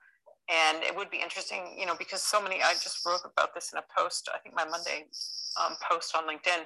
And 0.50 0.84
it 0.84 0.96
would 0.96 1.10
be 1.10 1.22
interesting, 1.22 1.76
you 1.78 1.86
know, 1.86 1.96
because 1.98 2.22
so 2.22 2.42
many, 2.42 2.62
I 2.62 2.74
just 2.74 3.06
wrote 3.06 3.22
about 3.24 3.56
this 3.56 3.72
in 3.72 3.80
a 3.80 3.86
post, 3.96 4.30
I 4.34 4.40
think 4.40 4.56
my 4.56 4.66
Monday 4.66 5.08
um, 5.56 5.76
post 5.90 6.16
on 6.16 6.28
LinkedIn. 6.28 6.66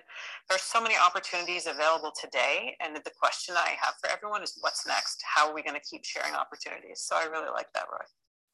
There's 0.50 0.62
so 0.62 0.82
many 0.82 0.96
opportunities 0.96 1.68
available 1.68 2.12
today. 2.20 2.76
And 2.80 2.96
the 2.96 3.12
question 3.20 3.56
I 3.58 3.76
have 3.80 3.96
for 4.02 4.10
everyone 4.10 4.44
is 4.44 4.58
what's 4.62 4.88
next? 4.88 5.22
How 5.24 5.50
are 5.50 5.56
we 5.56 5.62
going 5.62 5.76
to 5.76 5.86
keep 5.86 6.06
sharing 6.06 6.34
opportunities? 6.34 7.02
So 7.02 7.16
I 7.16 7.26
really 7.26 7.52
like 7.54 7.72
that, 7.74 7.86
Roy. 7.92 8.06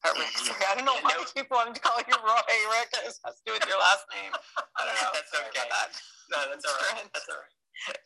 Sorry, 0.04 0.60
I 0.70 0.74
don't 0.76 0.84
know 0.84 0.92
why 1.00 1.16
I 1.16 1.24
keep 1.34 1.50
wanting 1.50 1.72
to 1.72 1.80
call 1.80 1.96
you 2.06 2.14
Roy. 2.20 2.54
Rick, 2.76 2.88
it 2.92 3.04
has 3.04 3.16
to 3.16 3.42
do 3.46 3.52
with 3.52 3.64
your 3.66 3.78
last 3.78 4.04
name. 4.12 4.32
I 4.76 4.84
don't 4.84 4.94
know. 5.00 5.08
That's 5.14 5.32
okay. 5.32 5.68
That. 5.70 5.88
No, 6.30 6.38
that's 6.50 6.64
all 6.66 6.94
right. 6.94 7.04
That's 7.14 7.28
all 7.30 7.36
right. 7.36 7.98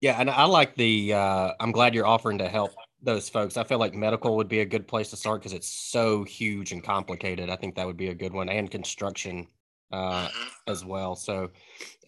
Yeah, 0.00 0.20
and 0.20 0.30
I 0.30 0.44
like 0.44 0.76
the. 0.76 1.14
Uh, 1.14 1.52
I'm 1.58 1.72
glad 1.72 1.94
you're 1.94 2.06
offering 2.06 2.38
to 2.38 2.48
help 2.48 2.70
those 3.02 3.28
folks. 3.28 3.56
I 3.56 3.64
feel 3.64 3.78
like 3.78 3.94
medical 3.94 4.36
would 4.36 4.48
be 4.48 4.60
a 4.60 4.66
good 4.66 4.88
place 4.88 5.10
to 5.10 5.16
start 5.16 5.40
because 5.40 5.52
it's 5.52 5.68
so 5.68 6.24
huge 6.24 6.72
and 6.72 6.82
complicated. 6.82 7.50
I 7.50 7.56
think 7.56 7.74
that 7.76 7.86
would 7.86 7.96
be 7.96 8.08
a 8.08 8.14
good 8.14 8.32
one, 8.32 8.48
and 8.48 8.70
construction 8.70 9.46
uh, 9.92 10.28
mm-hmm. 10.28 10.70
as 10.70 10.84
well. 10.84 11.14
So, 11.14 11.50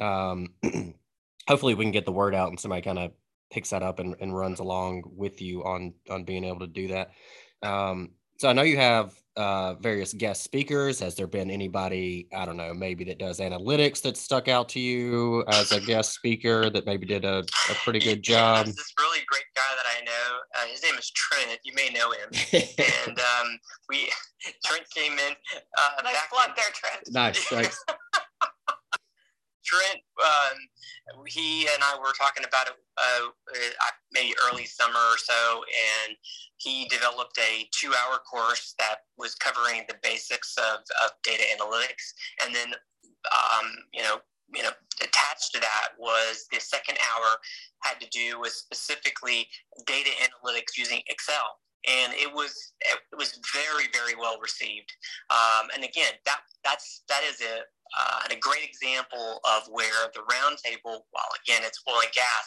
um, 0.01 0.55
hopefully, 1.49 1.75
we 1.75 1.85
can 1.85 1.93
get 1.93 2.07
the 2.07 2.13
word 2.13 2.35
out, 2.35 2.49
and 2.49 2.59
somebody 2.59 2.83
kind 2.83 2.99
of 2.99 3.13
picks 3.51 3.71
that 3.71 3.83
up 3.83 3.99
and, 3.99 4.15
and 4.21 4.37
runs 4.37 4.61
along 4.61 5.03
with 5.07 5.41
you 5.41 5.65
on 5.65 5.95
on 6.09 6.25
being 6.25 6.45
able 6.45 6.61
to 6.61 6.67
do 6.67 6.89
that. 6.89 7.11
Um, 7.63 8.11
so 8.41 8.49
I 8.49 8.55
know 8.55 8.63
you 8.63 8.79
have 8.79 9.13
uh, 9.37 9.75
various 9.75 10.15
guest 10.15 10.43
speakers. 10.43 10.99
Has 10.99 11.15
there 11.15 11.27
been 11.27 11.51
anybody, 11.51 12.27
I 12.35 12.47
don't 12.47 12.57
know, 12.57 12.73
maybe 12.73 13.05
that 13.05 13.19
does 13.19 13.39
analytics 13.39 14.01
that 14.01 14.17
stuck 14.17 14.49
out 14.49 14.67
to 14.71 14.81
you 14.81 15.45
as 15.49 15.73
a 15.73 15.81
guest 15.81 16.15
speaker 16.15 16.71
that 16.71 16.87
maybe 16.87 17.05
did 17.05 17.27
a, 17.27 17.45
a 17.69 17.75
pretty 17.85 17.99
good 17.99 18.23
job? 18.23 18.65
Yeah, 18.65 18.73
this 18.73 18.95
really 18.99 19.19
great 19.29 19.45
guy 19.55 19.63
that 19.77 19.85
I 19.95 20.05
know. 20.07 20.39
Uh, 20.57 20.67
his 20.69 20.83
name 20.83 20.95
is 20.95 21.11
Trent. 21.11 21.61
You 21.65 21.73
may 21.77 21.91
know 21.91 22.13
him. 22.13 22.31
and 23.07 23.19
um, 23.43 23.59
we 23.91 24.09
Trent 24.65 24.87
came 24.95 25.13
in. 25.13 25.35
Uh, 25.77 26.03
nice 26.03 26.17
plug 26.33 26.57
there, 26.57 26.65
Trent. 26.73 27.03
Nice. 27.11 27.45
Thanks. 27.45 27.85
Trent, 29.71 30.03
um, 30.19 30.59
he 31.27 31.63
and 31.73 31.83
I 31.83 31.97
were 31.99 32.13
talking 32.19 32.45
about 32.45 32.67
it 32.67 32.75
uh, 32.99 33.27
uh, 33.29 33.91
maybe 34.13 34.35
early 34.51 34.67
summer 34.67 34.99
or 34.99 35.19
so, 35.19 35.63
and 36.07 36.17
he 36.57 36.87
developed 36.89 37.39
a 37.39 37.69
two-hour 37.71 38.19
course 38.29 38.75
that 38.79 39.07
was 39.17 39.35
covering 39.37 39.83
the 39.89 39.95
basics 40.03 40.57
of, 40.59 40.81
of 41.05 41.11
data 41.23 41.45
analytics, 41.57 42.13
and 42.45 42.55
then 42.55 42.75
um, 43.31 43.67
you 43.93 44.03
know, 44.03 44.19
you 44.55 44.63
know, 44.63 44.71
attached 45.01 45.53
to 45.55 45.61
that 45.61 45.91
was 45.99 46.47
the 46.53 46.61
second 46.61 46.99
hour 46.99 47.37
had 47.81 48.01
to 48.01 48.09
do 48.09 48.41
with 48.41 48.53
specifically 48.53 49.47
data 49.87 50.11
analytics 50.23 50.77
using 50.77 51.01
Excel. 51.09 51.59
And 51.89 52.13
it 52.13 52.33
was 52.35 52.75
it 52.81 53.17
was 53.17 53.41
very 53.55 53.87
very 53.93 54.15
well 54.15 54.39
received. 54.41 54.93
Um, 55.31 55.69
and 55.75 55.83
again, 55.83 56.13
that 56.27 56.41
that's 56.63 57.05
that 57.09 57.23
is 57.25 57.41
a 57.41 57.63
uh, 57.99 58.31
a 58.31 58.37
great 58.37 58.65
example 58.65 59.41
of 59.45 59.67
where 59.71 60.11
the 60.15 60.21
roundtable, 60.31 61.03
while 61.11 61.33
again 61.43 61.63
it's 61.65 61.83
oil 61.89 62.01
and 62.03 62.13
gas, 62.13 62.45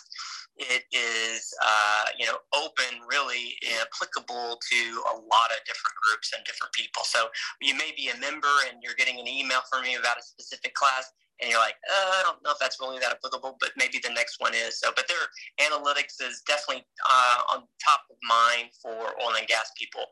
it 0.57 0.83
is 0.91 1.53
uh, 1.63 2.05
you 2.17 2.25
know 2.25 2.37
open 2.55 3.01
really 3.09 3.55
applicable 3.81 4.59
to 4.71 4.79
a 5.11 5.15
lot 5.15 5.49
of 5.51 5.59
different 5.65 5.95
groups 6.01 6.31
and 6.35 6.43
different 6.45 6.73
people. 6.73 7.03
So 7.03 7.27
you 7.61 7.75
may 7.75 7.91
be 7.95 8.09
a 8.09 8.17
member 8.19 8.51
and 8.69 8.81
you're 8.81 8.95
getting 8.95 9.19
an 9.19 9.27
email 9.27 9.61
from 9.69 9.83
me 9.83 9.95
about 9.95 10.17
a 10.17 10.23
specific 10.23 10.73
class 10.73 11.11
and 11.41 11.49
you're 11.49 11.59
like, 11.59 11.75
uh, 11.89 12.11
I 12.19 12.23
don't 12.23 12.41
know 12.43 12.51
if 12.51 12.59
that's 12.59 12.79
really 12.79 12.99
that 12.99 13.11
applicable, 13.11 13.57
but 13.59 13.71
maybe 13.75 13.99
the 14.01 14.13
next 14.13 14.39
one 14.39 14.53
is. 14.53 14.79
So, 14.79 14.91
but 14.95 15.07
their 15.07 15.27
analytics 15.59 16.21
is 16.21 16.41
definitely 16.47 16.85
uh, 17.09 17.39
on 17.51 17.63
top 17.83 18.01
of 18.09 18.17
mind 18.23 18.69
for 18.81 19.11
oil 19.21 19.35
and 19.37 19.47
gas 19.47 19.71
people, 19.77 20.05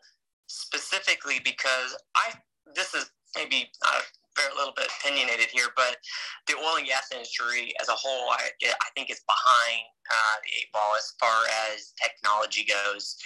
specifically 0.47 1.39
because 1.43 1.95
I 2.15 2.33
this 2.75 2.93
is 2.93 3.11
maybe 3.35 3.69
uh, 3.85 4.01
a 4.39 4.55
little 4.57 4.73
bit 4.75 4.87
opinionated 4.99 5.47
here, 5.51 5.67
but 5.75 5.97
the 6.47 6.55
oil 6.55 6.77
and 6.77 6.87
gas 6.87 7.09
industry 7.11 7.73
as 7.81 7.89
a 7.89 7.95
whole, 7.95 8.31
I, 8.31 8.49
I 8.63 8.89
think 8.95 9.09
is 9.09 9.21
behind 9.27 9.83
uh, 10.09 10.35
the 10.43 10.49
eight 10.59 10.71
ball 10.73 10.95
as 10.97 11.13
far 11.19 11.45
as 11.71 11.93
technology 12.01 12.65
goes. 12.65 13.17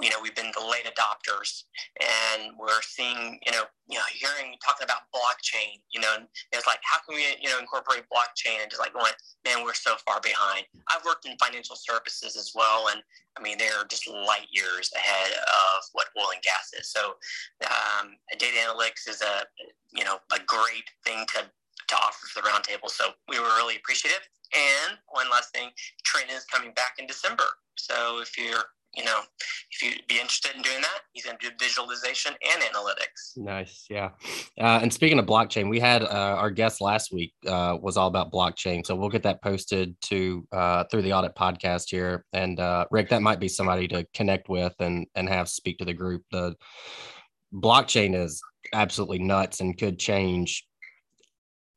You 0.00 0.08
know 0.08 0.22
we've 0.22 0.36
been 0.36 0.52
the 0.54 0.62
late 0.62 0.86
adopters 0.86 1.64
and 1.98 2.52
we're 2.56 2.80
seeing 2.80 3.40
you 3.44 3.50
know 3.50 3.64
you 3.88 3.98
know 3.98 4.04
hearing 4.14 4.54
talking 4.64 4.84
about 4.84 5.10
blockchain 5.10 5.82
you 5.90 6.00
know 6.00 6.14
it's 6.52 6.64
like 6.64 6.78
how 6.84 6.98
can 7.02 7.16
we 7.16 7.26
you 7.42 7.50
know 7.50 7.58
incorporate 7.58 8.04
blockchain? 8.06 8.62
And 8.62 8.70
just 8.70 8.78
like 8.78 8.94
going 8.94 9.10
man 9.44 9.64
we're 9.64 9.74
so 9.74 9.96
far 10.06 10.20
behind. 10.20 10.64
I've 10.94 11.04
worked 11.04 11.26
in 11.26 11.36
financial 11.38 11.74
services 11.74 12.36
as 12.36 12.52
well 12.54 12.86
and 12.92 13.02
i 13.36 13.42
mean 13.42 13.58
they're 13.58 13.82
just 13.90 14.06
light 14.06 14.46
years 14.52 14.92
ahead 14.94 15.32
of 15.32 15.82
what 15.92 16.06
oil 16.16 16.30
and 16.32 16.42
gas 16.42 16.70
is. 16.78 16.88
So 16.92 17.18
um, 17.66 18.14
data 18.38 18.56
analytics 18.62 19.08
is 19.08 19.22
a 19.22 19.42
you 19.94 20.04
know 20.04 20.18
a 20.32 20.38
great 20.46 20.88
thing 21.04 21.24
to 21.26 21.44
to 21.88 21.94
offer 21.96 22.26
for 22.26 22.42
the 22.42 22.48
roundtable 22.48 22.88
so 22.88 23.10
we 23.28 23.38
were 23.38 23.46
really 23.56 23.76
appreciative 23.76 24.20
and 24.52 24.98
one 25.08 25.28
last 25.30 25.52
thing 25.52 25.70
trent 26.04 26.30
is 26.30 26.44
coming 26.44 26.72
back 26.72 26.94
in 26.98 27.06
december 27.06 27.44
so 27.76 28.20
if 28.20 28.38
you're 28.38 28.64
you 28.96 29.04
know, 29.04 29.20
if 29.70 29.82
you'd 29.82 30.06
be 30.06 30.14
interested 30.14 30.54
in 30.54 30.62
doing 30.62 30.80
that, 30.80 31.00
he's 31.12 31.24
going 31.24 31.36
to 31.38 31.48
do 31.48 31.54
visualization 31.60 32.32
and 32.32 32.62
analytics. 32.62 33.36
Nice, 33.36 33.86
yeah. 33.90 34.10
Uh, 34.58 34.78
and 34.82 34.92
speaking 34.92 35.18
of 35.18 35.26
blockchain, 35.26 35.68
we 35.68 35.80
had 35.80 36.02
uh, 36.02 36.36
our 36.38 36.50
guest 36.50 36.80
last 36.80 37.12
week 37.12 37.32
uh, 37.46 37.76
was 37.80 37.96
all 37.96 38.08
about 38.08 38.32
blockchain, 38.32 38.86
so 38.86 38.94
we'll 38.94 39.08
get 39.08 39.22
that 39.24 39.42
posted 39.42 40.00
to 40.02 40.46
uh, 40.52 40.84
through 40.84 41.02
the 41.02 41.12
audit 41.12 41.34
podcast 41.34 41.90
here. 41.90 42.24
And 42.32 42.60
uh, 42.60 42.86
Rick, 42.90 43.08
that 43.10 43.22
might 43.22 43.40
be 43.40 43.48
somebody 43.48 43.88
to 43.88 44.06
connect 44.14 44.48
with 44.48 44.74
and 44.78 45.06
and 45.14 45.28
have 45.28 45.48
speak 45.48 45.78
to 45.78 45.84
the 45.84 45.94
group. 45.94 46.22
The 46.30 46.54
blockchain 47.52 48.14
is 48.14 48.40
absolutely 48.72 49.18
nuts 49.18 49.60
and 49.60 49.76
could 49.78 49.98
change 49.98 50.66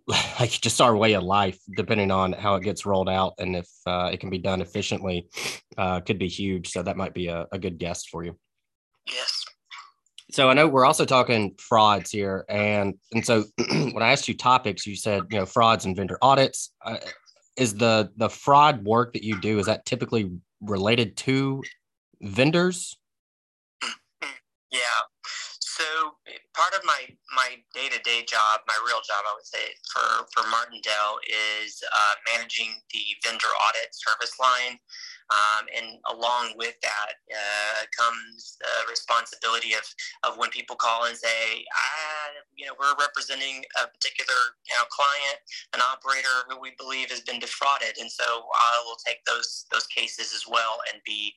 like 0.39 0.49
just 0.49 0.79
our 0.79 0.95
way 0.95 1.13
of 1.13 1.23
life, 1.23 1.59
depending 1.75 2.11
on 2.11 2.31
how 2.33 2.55
it 2.55 2.63
gets 2.63 2.85
rolled 2.85 3.09
out 3.09 3.33
and 3.39 3.55
if 3.55 3.67
uh, 3.85 4.09
it 4.11 4.19
can 4.19 4.29
be 4.29 4.37
done 4.37 4.61
efficiently, 4.61 5.27
uh, 5.77 5.99
could 5.99 6.17
be 6.17 6.27
huge. 6.27 6.69
So 6.69 6.81
that 6.81 6.97
might 6.97 7.13
be 7.13 7.27
a, 7.27 7.45
a 7.51 7.59
good 7.59 7.77
guest 7.77 8.09
for 8.09 8.23
you. 8.23 8.37
Yes. 9.05 9.43
So 10.31 10.49
I 10.49 10.53
know 10.53 10.67
we're 10.67 10.85
also 10.85 11.05
talking 11.05 11.55
frauds 11.57 12.11
here, 12.11 12.43
and 12.49 12.95
and 13.13 13.25
so 13.25 13.45
when 13.69 14.03
I 14.03 14.11
asked 14.11 14.27
you 14.27 14.35
topics, 14.35 14.85
you 14.85 14.95
said 14.95 15.23
you 15.31 15.39
know 15.39 15.45
frauds 15.45 15.85
and 15.85 15.95
vendor 15.95 16.17
audits. 16.21 16.73
Uh, 16.85 16.97
is 17.55 17.73
the 17.75 18.11
the 18.17 18.29
fraud 18.29 18.83
work 18.83 19.13
that 19.13 19.23
you 19.23 19.39
do 19.39 19.57
is 19.57 19.65
that 19.67 19.85
typically 19.85 20.29
related 20.61 21.15
to 21.17 21.63
vendors? 22.21 22.97
Yeah, 24.69 24.79
so 25.77 26.17
part 26.57 26.73
of 26.73 26.81
my 26.85 27.05
my 27.35 27.61
day 27.73 27.89
to 27.89 28.01
day 28.01 28.25
job, 28.25 28.65
my 28.67 28.77
real 28.81 29.01
job, 29.05 29.21
I 29.29 29.33
would 29.37 29.45
say, 29.45 29.77
for 29.93 30.25
for 30.33 30.49
Martindale 30.49 31.21
is 31.29 31.83
uh, 31.85 32.15
managing 32.33 32.81
the 32.89 33.03
vendor 33.23 33.53
audit 33.69 33.93
service 33.93 34.33
line, 34.41 34.79
um, 35.29 35.65
and 35.75 35.99
along 36.11 36.53
with 36.55 36.75
that 36.81 37.19
uh, 37.31 37.85
comes 37.97 38.57
the 38.59 38.89
responsibility 38.89 39.73
of 39.73 39.83
of 40.23 40.37
when 40.37 40.49
people 40.49 40.75
call 40.75 41.05
and 41.05 41.17
say, 41.17 41.65
ah, 41.75 42.27
you 42.55 42.65
know, 42.65 42.73
we're 42.79 42.95
representing 42.99 43.63
a 43.81 43.87
particular 43.87 44.39
you 44.69 44.75
know 44.75 44.85
client, 44.89 45.39
an 45.73 45.81
operator 45.81 46.47
who 46.49 46.59
we 46.59 46.73
believe 46.77 47.09
has 47.09 47.21
been 47.21 47.39
defrauded, 47.39 47.97
and 47.99 48.11
so 48.11 48.23
I 48.25 48.83
will 48.85 48.97
take 49.05 49.23
those 49.25 49.65
those 49.71 49.87
cases 49.87 50.33
as 50.33 50.43
well 50.49 50.79
and 50.91 51.01
be 51.05 51.33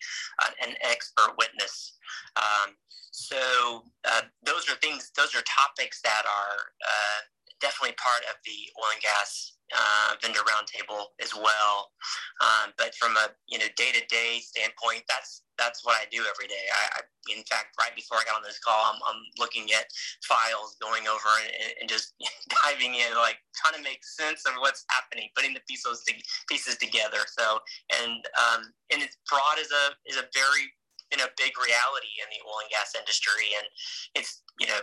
an 0.63 0.75
expert 0.83 1.35
witness. 1.39 1.97
Um, 2.37 2.75
so 3.11 3.85
uh, 4.05 4.23
those 4.45 4.69
are 4.71 4.77
things, 4.77 5.11
those 5.17 5.35
are 5.35 5.43
topics 5.43 6.01
that 6.03 6.23
are 6.25 6.59
uh, 6.83 7.21
definitely 7.61 7.97
part 7.97 8.23
of 8.31 8.37
the 8.45 8.71
oil 8.79 8.93
and 8.95 9.03
gas 9.03 9.53
uh, 9.75 10.15
vendor 10.23 10.41
roundtable 10.41 11.15
as 11.23 11.35
well. 11.35 11.93
Um, 12.41 12.73
but 12.77 12.95
from 12.95 13.17
a 13.17 13.31
you 13.49 13.59
know 13.59 13.67
day 13.77 13.93
to 13.93 14.03
day 14.07 14.41
standpoint, 14.43 15.05
that's 15.09 15.43
that's 15.59 15.85
what 15.85 15.97
I 16.00 16.09
do 16.11 16.25
every 16.25 16.49
day. 16.49 16.65
I, 16.73 16.99
I, 16.99 17.37
in 17.37 17.45
fact, 17.45 17.77
right 17.77 17.93
before 17.95 18.17
I 18.17 18.25
got 18.25 18.41
on 18.41 18.43
this 18.43 18.59
call, 18.59 18.81
I'm, 18.81 18.97
I'm 19.05 19.21
looking 19.37 19.69
at 19.77 19.93
files, 20.25 20.81
going 20.81 21.05
over 21.05 21.29
and, 21.45 21.85
and, 21.85 21.85
just 21.85 22.17
diving 22.65 22.97
in, 22.97 23.12
like 23.21 23.37
trying 23.53 23.77
to 23.77 23.85
make 23.85 24.00
sense 24.00 24.49
of 24.49 24.57
what's 24.65 24.89
happening, 24.89 25.29
putting 25.37 25.53
the 25.53 25.61
pieces 25.69 26.00
to, 26.09 26.15
pieces 26.49 26.81
together. 26.81 27.29
So, 27.29 27.61
and 28.00 28.25
um, 28.41 28.73
and 28.89 29.05
it's 29.05 29.21
broad 29.29 29.61
is 29.61 29.69
a 29.69 29.93
is 30.09 30.17
a 30.17 30.25
very 30.33 30.73
been 31.11 31.21
a 31.21 31.31
big 31.37 31.53
reality 31.59 32.15
in 32.23 32.31
the 32.31 32.41
oil 32.47 32.62
and 32.62 32.71
gas 32.71 32.95
industry, 32.95 33.53
and 33.59 33.67
it's 34.15 34.43
you 34.59 34.67
know 34.67 34.81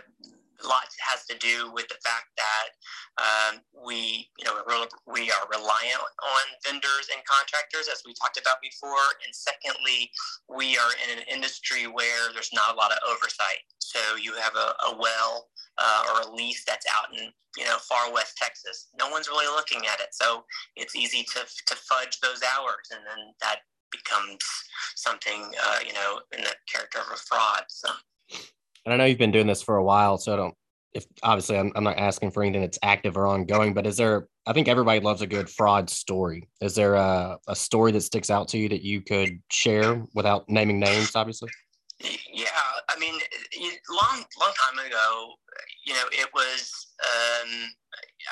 lot 0.66 0.88
has 0.98 1.24
to 1.26 1.36
do 1.38 1.70
with 1.72 1.88
the 1.88 2.00
fact 2.02 2.28
that 2.36 2.68
um, 3.18 3.60
we 3.86 4.28
you 4.38 4.44
know 4.44 4.62
we 5.06 5.30
are 5.30 5.44
reliant 5.50 6.02
on 6.22 6.44
vendors 6.64 7.08
and 7.12 7.22
contractors 7.24 7.88
as 7.90 8.02
we 8.06 8.14
talked 8.14 8.38
about 8.38 8.58
before, 8.62 9.06
and 9.24 9.34
secondly, 9.34 10.10
we 10.48 10.76
are 10.78 10.92
in 11.04 11.18
an 11.18 11.24
industry 11.30 11.86
where 11.86 12.32
there's 12.32 12.52
not 12.52 12.74
a 12.74 12.76
lot 12.76 12.92
of 12.92 12.98
oversight. 13.08 13.62
So 13.78 13.98
you 14.20 14.34
have 14.34 14.54
a, 14.56 14.74
a 14.92 14.96
well 14.98 15.48
uh, 15.78 16.04
or 16.12 16.28
a 16.28 16.34
lease 16.34 16.64
that's 16.64 16.86
out 16.86 17.14
in 17.16 17.30
you 17.56 17.64
know 17.64 17.78
far 17.78 18.12
west 18.12 18.36
Texas. 18.36 18.88
No 18.98 19.08
one's 19.08 19.28
really 19.28 19.46
looking 19.46 19.86
at 19.86 20.00
it, 20.00 20.10
so 20.12 20.44
it's 20.76 20.96
easy 20.96 21.24
to 21.34 21.40
to 21.66 21.74
fudge 21.76 22.20
those 22.20 22.42
hours, 22.42 22.88
and 22.90 23.00
then 23.06 23.34
that 23.40 23.60
becomes 23.90 24.38
something, 24.96 25.50
uh, 25.64 25.78
you 25.86 25.92
know, 25.94 26.20
in 26.36 26.44
the 26.44 26.54
character 26.70 26.98
of 26.98 27.06
a 27.12 27.16
fraud. 27.16 27.64
So. 27.68 27.90
And 28.88 28.94
I 28.94 28.96
know 28.96 29.04
you've 29.04 29.18
been 29.18 29.30
doing 29.30 29.46
this 29.46 29.60
for 29.60 29.76
a 29.76 29.84
while, 29.84 30.16
so 30.16 30.32
I 30.32 30.36
don't. 30.36 30.54
If 30.94 31.04
obviously 31.22 31.58
I'm, 31.58 31.70
I'm 31.76 31.84
not 31.84 31.98
asking 31.98 32.30
for 32.30 32.42
anything 32.42 32.62
that's 32.62 32.78
active 32.82 33.18
or 33.18 33.26
ongoing, 33.26 33.74
but 33.74 33.86
is 33.86 33.98
there? 33.98 34.28
I 34.46 34.54
think 34.54 34.66
everybody 34.66 35.00
loves 35.00 35.20
a 35.20 35.26
good 35.26 35.50
fraud 35.50 35.90
story. 35.90 36.48
Is 36.62 36.74
there 36.74 36.94
a, 36.94 37.36
a 37.48 37.54
story 37.54 37.92
that 37.92 38.00
sticks 38.00 38.30
out 38.30 38.48
to 38.48 38.58
you 38.58 38.66
that 38.70 38.80
you 38.80 39.02
could 39.02 39.42
share 39.52 40.02
without 40.14 40.48
naming 40.48 40.80
names? 40.80 41.14
Obviously. 41.14 41.50
Yeah, 42.00 42.46
I 42.88 42.98
mean, 42.98 43.12
long 43.90 44.24
long 44.40 44.54
time 44.56 44.86
ago, 44.86 45.34
you 45.84 45.92
know, 45.92 46.08
it 46.10 46.30
was 46.32 46.86
um, 47.04 47.50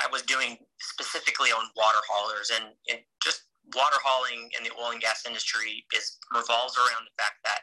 I 0.03 0.11
was 0.11 0.23
doing 0.23 0.57
specifically 0.81 1.51
on 1.51 1.65
water 1.77 1.99
haulers, 2.09 2.51
and, 2.55 2.65
and 2.91 3.01
just 3.23 3.43
water 3.75 3.99
hauling 4.03 4.49
in 4.57 4.65
the 4.65 4.71
oil 4.81 4.93
and 4.93 5.03
gas 5.03 5.25
industry 5.27 5.85
is 5.95 6.17
revolves 6.35 6.79
around 6.79 7.05
the 7.05 7.23
fact 7.23 7.35
that 7.45 7.61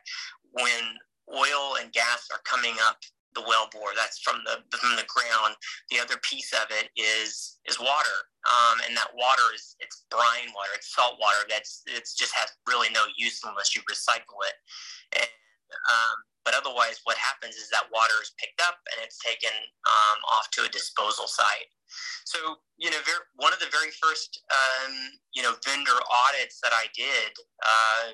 when 0.51 0.99
oil 1.29 1.77
and 1.81 1.91
gas 1.93 2.27
are 2.31 2.41
coming 2.43 2.75
up 2.87 2.97
the 3.35 3.41
well 3.41 3.69
bore. 3.71 3.93
That's 3.95 4.19
from 4.19 4.41
the 4.45 4.61
from 4.77 4.95
the 4.95 5.05
ground. 5.09 5.55
The 5.89 5.99
other 5.99 6.17
piece 6.21 6.53
of 6.53 6.69
it 6.69 6.89
is 6.95 7.57
is 7.65 7.79
water. 7.79 8.19
Um, 8.43 8.81
and 8.87 8.95
that 8.97 9.09
water 9.15 9.43
is 9.55 9.75
it's 9.79 10.05
brine 10.09 10.51
water. 10.53 10.71
It's 10.75 10.93
salt 10.93 11.17
water 11.19 11.45
that's 11.49 11.81
it's 11.87 12.13
just 12.13 12.33
has 12.35 12.49
really 12.67 12.89
no 12.93 13.05
use 13.17 13.41
unless 13.43 13.75
you 13.75 13.81
recycle 13.83 14.39
it. 14.45 14.55
And 15.19 15.29
um, 15.89 16.17
but 16.45 16.53
otherwise, 16.53 16.99
what 17.03 17.17
happens 17.17 17.55
is 17.55 17.69
that 17.69 17.91
water 17.93 18.15
is 18.21 18.31
picked 18.37 18.61
up 18.61 18.79
and 18.91 19.03
it's 19.03 19.19
taken 19.19 19.53
um, 19.53 20.19
off 20.31 20.49
to 20.51 20.63
a 20.63 20.69
disposal 20.69 21.27
site. 21.27 21.71
So, 22.25 22.39
you 22.77 22.89
know, 22.89 22.97
very, 23.05 23.19
one 23.35 23.53
of 23.53 23.59
the 23.59 23.69
very 23.71 23.91
first, 24.01 24.41
um, 24.49 24.93
you 25.33 25.43
know, 25.43 25.53
vendor 25.65 25.97
audits 26.09 26.59
that 26.63 26.71
I 26.73 26.87
did 26.95 27.31
uh, 27.63 28.11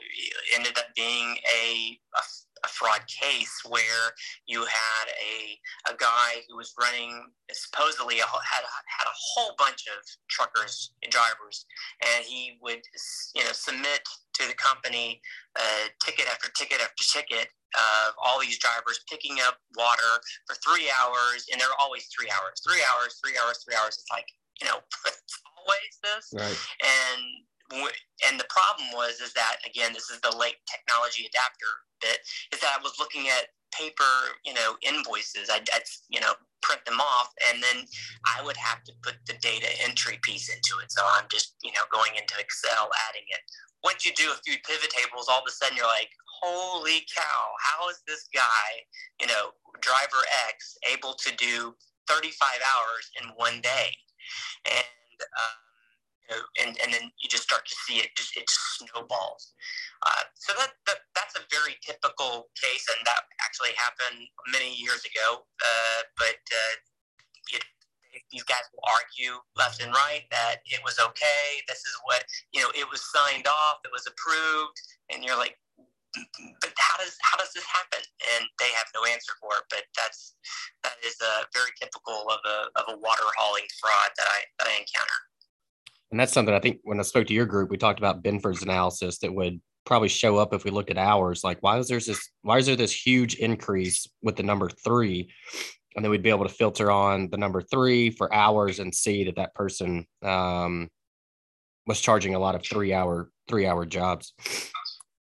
ended 0.56 0.78
up 0.78 0.94
being 0.96 1.38
a, 1.48 1.98
a, 2.16 2.24
a, 2.66 2.68
fraud 2.68 3.02
case 3.08 3.62
where 3.68 4.12
you 4.48 4.66
had 4.66 5.06
a, 5.16 5.94
a 5.94 5.98
guy 5.98 6.44
who 6.50 6.58
was 6.58 6.74
running 6.80 7.32
supposedly 7.52 8.20
a, 8.20 8.24
had, 8.24 8.64
had 8.64 9.08
a 9.08 9.16
whole 9.16 9.54
bunch 9.58 9.86
of 9.88 10.04
truckers 10.30 10.92
and 11.04 11.12
drivers, 11.12 11.66
and 12.04 12.26
he 12.26 12.58
would, 12.62 12.82
you 13.36 13.44
know, 13.44 13.54
submit 13.54 14.02
to 14.34 14.48
the 14.48 14.56
company 14.56 15.22
uh, 15.56 15.88
ticket 16.04 16.26
after 16.30 16.50
ticket 16.52 16.82
after 16.82 17.04
ticket 17.04 17.50
of 17.76 18.16
all 18.18 18.40
these 18.40 18.58
drivers 18.58 19.02
picking 19.10 19.38
up 19.46 19.58
water 19.78 20.22
for 20.48 20.56
three 20.66 20.90
hours, 21.02 21.46
and 21.52 21.60
they're 21.60 21.78
always 21.80 22.08
three 22.08 22.30
hours, 22.30 22.62
three 22.66 22.82
hours, 22.82 23.20
three 23.24 23.38
hours, 23.38 23.64
three 23.66 23.76
hours. 23.76 23.98
It's 24.00 24.12
like 24.12 24.28
you 24.62 24.68
know, 24.68 24.80
always 25.58 25.94
this. 26.04 26.26
Right. 26.34 26.60
And 26.82 27.22
and 28.28 28.40
the 28.40 28.50
problem 28.50 28.90
was 28.94 29.22
is 29.22 29.34
that 29.34 29.58
again, 29.66 29.94
this 29.94 30.10
is 30.10 30.20
the 30.22 30.36
late 30.36 30.58
technology 30.66 31.26
adapter 31.26 31.70
bit. 32.02 32.20
Is 32.52 32.60
that 32.62 32.78
I 32.80 32.82
was 32.82 32.94
looking 33.00 33.28
at 33.30 33.54
paper, 33.72 34.34
you 34.46 34.54
know, 34.54 34.76
invoices. 34.82 35.50
I'd, 35.50 35.70
I'd, 35.74 35.86
you 36.10 36.20
know 36.20 36.34
print 36.62 36.84
them 36.86 37.00
off, 37.00 37.32
and 37.50 37.64
then 37.64 37.86
I 38.26 38.44
would 38.44 38.58
have 38.58 38.84
to 38.84 38.92
put 39.02 39.16
the 39.28 39.34
data 39.42 39.68
entry 39.82 40.20
piece 40.22 40.50
into 40.50 40.80
it. 40.84 40.92
So 40.92 41.02
I'm 41.06 41.26
just 41.32 41.56
you 41.64 41.72
know 41.72 41.86
going 41.92 42.12
into 42.18 42.36
Excel, 42.40 42.90
adding 43.10 43.28
it. 43.30 43.42
Once 43.84 44.06
you 44.06 44.12
do 44.14 44.32
a 44.32 44.42
few 44.44 44.58
pivot 44.66 44.90
tables, 44.90 45.28
all 45.30 45.40
of 45.40 45.48
a 45.48 45.52
sudden 45.52 45.78
you're 45.78 45.88
like, 45.88 46.10
holy 46.42 47.06
cow, 47.16 47.42
how 47.60 47.90
is 47.90 48.02
this 48.08 48.28
guy, 48.34 48.70
you 49.20 49.28
know, 49.28 49.52
driver 49.82 50.24
X, 50.48 50.78
able 50.92 51.14
to 51.14 51.36
do 51.36 51.76
35 52.08 52.34
hours 52.60 53.10
in 53.22 53.30
one 53.36 53.62
day? 53.62 53.92
And, 54.66 55.18
um, 55.38 55.60
you 56.30 56.36
know, 56.36 56.42
and, 56.62 56.78
and 56.84 56.94
then 56.94 57.12
you 57.22 57.30
just 57.30 57.44
start 57.44 57.66
to 57.66 57.76
see 57.88 58.00
it 58.00 58.10
just 58.16 58.36
it 58.38 58.46
snowballs. 58.48 59.54
Uh, 60.06 60.24
so 60.36 60.54
that, 60.58 60.72
that 60.88 61.00
that's 61.16 61.36
a 61.36 61.44
very 61.52 61.76
typical 61.84 62.48
case, 62.56 62.86
and 62.88 63.04
that 63.06 63.28
actually 63.44 63.76
happened 63.76 64.28
many 64.52 64.76
years 64.76 65.04
ago. 65.04 65.44
Uh, 65.60 66.00
but 66.18 66.40
uh, 66.40 66.76
it, 67.52 67.64
these 68.32 68.44
guys 68.44 68.64
will 68.74 68.86
argue 68.88 69.38
left 69.56 69.82
and 69.84 69.94
right 69.94 70.24
that 70.32 70.58
it 70.66 70.80
was 70.84 71.00
okay. 71.00 71.62
This 71.68 71.80
is 71.80 71.96
what 72.06 72.24
you 72.54 72.62
know. 72.62 72.70
It 72.76 72.90
was 72.90 73.02
signed 73.12 73.48
off. 73.48 73.80
It 73.86 73.92
was 73.92 74.08
approved, 74.08 74.78
and 75.14 75.24
you're 75.24 75.38
like, 75.38 75.58
but 76.62 76.74
how 76.78 76.98
does 76.98 77.18
how 77.22 77.38
does 77.38 77.54
this 77.54 77.66
happen? 77.66 78.04
And 78.36 78.46
they 78.60 78.70
have 78.76 78.88
no 78.94 79.06
answer 79.12 79.34
for 79.42 79.54
it. 79.58 79.66
But 79.70 79.84
that's 79.96 80.36
that 80.84 80.96
is 81.06 81.16
a 81.22 81.46
very 81.54 81.72
typical 81.80 82.26
of 82.30 82.40
a 82.46 82.58
of 82.80 82.86
a 82.96 82.98
water 82.98 83.30
hauling 83.38 83.68
fraud 83.80 84.12
that 84.18 84.28
I 84.28 84.40
that 84.60 84.68
I 84.68 84.74
encounter. 84.80 85.20
And 86.12 86.20
that's 86.20 86.34
something 86.34 86.54
I 86.54 86.60
think 86.60 86.80
when 86.84 87.00
I 87.00 87.04
spoke 87.04 87.28
to 87.28 87.34
your 87.34 87.46
group, 87.46 87.70
we 87.70 87.78
talked 87.78 88.00
about 88.00 88.24
Benford's 88.24 88.64
analysis 88.64 89.20
that 89.20 89.34
would 89.34 89.62
probably 89.86 90.10
show 90.10 90.38
up 90.38 90.54
if 90.54 90.64
we 90.64 90.72
looked 90.72 90.90
at 90.90 90.98
hours. 90.98 91.44
Like, 91.44 91.58
why 91.62 91.78
is 91.78 91.88
there 91.88 92.00
this 92.00 92.30
why 92.42 92.58
is 92.58 92.66
there 92.66 92.76
this 92.76 92.94
huge 92.94 93.36
increase 93.36 94.08
with 94.22 94.36
the 94.36 94.44
number 94.44 94.70
three? 94.70 95.30
And 95.96 96.06
then 96.06 96.12
we'd 96.12 96.24
be 96.24 96.30
able 96.30 96.46
to 96.46 96.54
filter 96.54 96.92
on 96.92 97.30
the 97.30 97.38
number 97.38 97.62
three 97.62 98.12
for 98.12 98.34
hours 98.34 98.80
and 98.80 98.94
see 98.94 99.24
that 99.26 99.36
that 99.38 99.56
person 99.56 100.06
um, 100.24 100.90
was 101.88 102.00
charging 102.00 102.36
a 102.36 102.40
lot 102.40 102.56
of 102.56 102.64
three 102.64 102.94
hour 102.94 103.32
three 103.48 103.66
hour 103.66 103.86
jobs. 103.86 104.34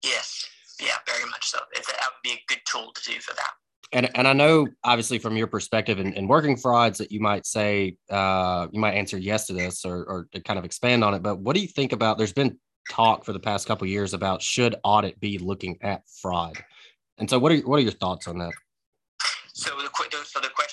Yes 0.02 0.48
yeah, 0.80 0.94
very 1.06 1.28
much 1.30 1.48
so. 1.48 1.58
It's, 1.72 1.86
that 1.86 1.96
would 1.96 2.22
be 2.22 2.30
a 2.30 2.42
good 2.46 2.60
tool 2.66 2.92
to 2.94 3.12
do 3.12 3.18
for 3.20 3.34
that. 3.34 3.50
And, 3.92 4.10
and 4.16 4.28
I 4.28 4.32
know 4.34 4.68
obviously 4.84 5.18
from 5.18 5.36
your 5.36 5.46
perspective 5.46 5.98
in, 5.98 6.12
in 6.12 6.28
working 6.28 6.56
frauds 6.56 6.98
that 6.98 7.10
you 7.10 7.20
might 7.20 7.46
say 7.46 7.96
uh, 8.10 8.66
you 8.70 8.80
might 8.80 8.92
answer 8.92 9.16
yes 9.16 9.46
to 9.46 9.54
this 9.54 9.84
or, 9.84 10.04
or 10.04 10.28
to 10.32 10.40
kind 10.40 10.58
of 10.58 10.64
expand 10.64 11.02
on 11.02 11.14
it. 11.14 11.22
But 11.22 11.40
what 11.40 11.56
do 11.56 11.62
you 11.62 11.68
think 11.68 11.92
about? 11.92 12.18
There's 12.18 12.32
been 12.32 12.58
talk 12.90 13.24
for 13.24 13.32
the 13.32 13.40
past 13.40 13.66
couple 13.66 13.86
years 13.86 14.14
about 14.14 14.42
should 14.42 14.76
audit 14.84 15.18
be 15.20 15.38
looking 15.38 15.78
at 15.82 16.02
fraud, 16.20 16.56
and 17.18 17.28
so 17.28 17.38
what 17.38 17.52
are 17.52 17.58
what 17.58 17.78
are 17.78 17.82
your 17.82 17.92
thoughts 17.92 18.28
on 18.28 18.38
that? 18.38 18.52
So 19.54 19.70
the 19.70 19.88
so 19.94 20.04
the 20.04 20.07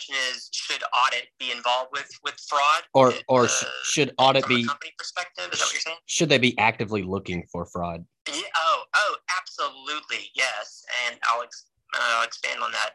question 0.06 0.36
is, 0.36 0.50
should 0.52 0.84
audit 0.84 1.28
be 1.40 1.52
involved 1.52 1.90
with 1.92 2.10
with 2.24 2.36
fraud, 2.48 2.84
or 2.94 3.14
or 3.28 3.46
uh, 3.46 3.66
should 3.84 4.14
audit 4.18 4.48
be 4.48 4.64
company 4.64 4.92
perspective? 4.98 5.50
Is 5.52 5.60
that 5.60 5.66
what 5.66 5.74
you're 5.74 5.82
saying? 5.82 5.98
Should 6.06 6.30
they 6.30 6.38
be 6.38 6.58
actively 6.58 7.04
looking 7.04 7.46
for 7.52 7.66
fraud? 7.66 8.06
Yeah, 8.28 8.42
oh, 8.58 8.84
oh, 8.96 9.16
absolutely, 9.40 10.30
yes. 10.36 10.84
And 11.08 11.20
I'll, 11.26 11.44
ex- 11.44 11.68
I'll 11.94 12.26
expand 12.26 12.62
on 12.62 12.72
that. 12.72 12.92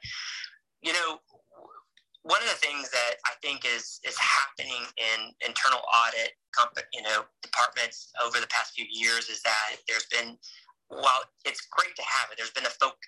You 0.83 0.93
know, 0.93 1.19
one 2.23 2.43
of 2.43 2.49
the 2.49 2.55
things 2.55 2.91
that 2.91 3.15
I 3.27 3.33
think 3.43 3.65
is 3.65 4.01
is 4.07 4.17
happening 4.19 4.83
in 4.97 5.33
internal 5.47 5.81
audit, 6.07 6.33
company, 6.57 6.87
you 6.93 7.03
know, 7.03 7.25
departments 7.43 8.11
over 8.25 8.41
the 8.41 8.49
past 8.49 8.73
few 8.75 8.87
years 8.91 9.29
is 9.29 9.43
that 9.43 9.77
there's 9.89 10.07
been 10.11 10.37
while 10.91 11.23
it's 11.47 11.63
great 11.71 11.95
to 11.97 12.03
have 12.03 12.31
it, 12.33 12.39
there's 12.39 12.51
been 12.53 12.67
a 12.67 12.75
fo- 12.75 12.99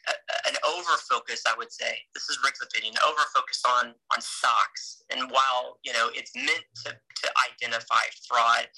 an 0.49 0.57
over 0.67 0.97
focus, 1.11 1.43
I 1.47 1.55
would 1.59 1.73
say. 1.73 1.99
This 2.15 2.31
is 2.31 2.39
Rick's 2.45 2.63
opinion, 2.63 2.95
over 3.07 3.23
focus 3.35 3.63
on 3.67 3.95
on 4.15 4.21
SOX. 4.23 5.05
And 5.11 5.31
while 5.31 5.79
you 5.85 5.93
know 5.93 6.11
it's 6.15 6.35
meant 6.37 6.65
to, 6.87 6.93
to 6.93 7.29
identify 7.53 8.07
fraud, 8.29 8.69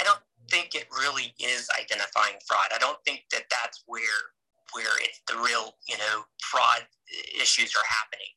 I 0.00 0.04
don't 0.04 0.20
think 0.50 0.74
it 0.74 0.88
really 0.92 1.34
is 1.40 1.68
identifying 1.78 2.36
fraud. 2.48 2.72
I 2.74 2.78
don't 2.78 2.98
think 3.06 3.24
that 3.32 3.44
that's 3.50 3.84
where 3.86 4.32
where 4.74 4.96
it's 5.00 5.20
the 5.28 5.36
real 5.36 5.76
you 5.88 5.98
know 5.98 6.24
fraud 6.42 6.86
issues 7.40 7.74
are 7.76 7.86
happening 7.88 8.32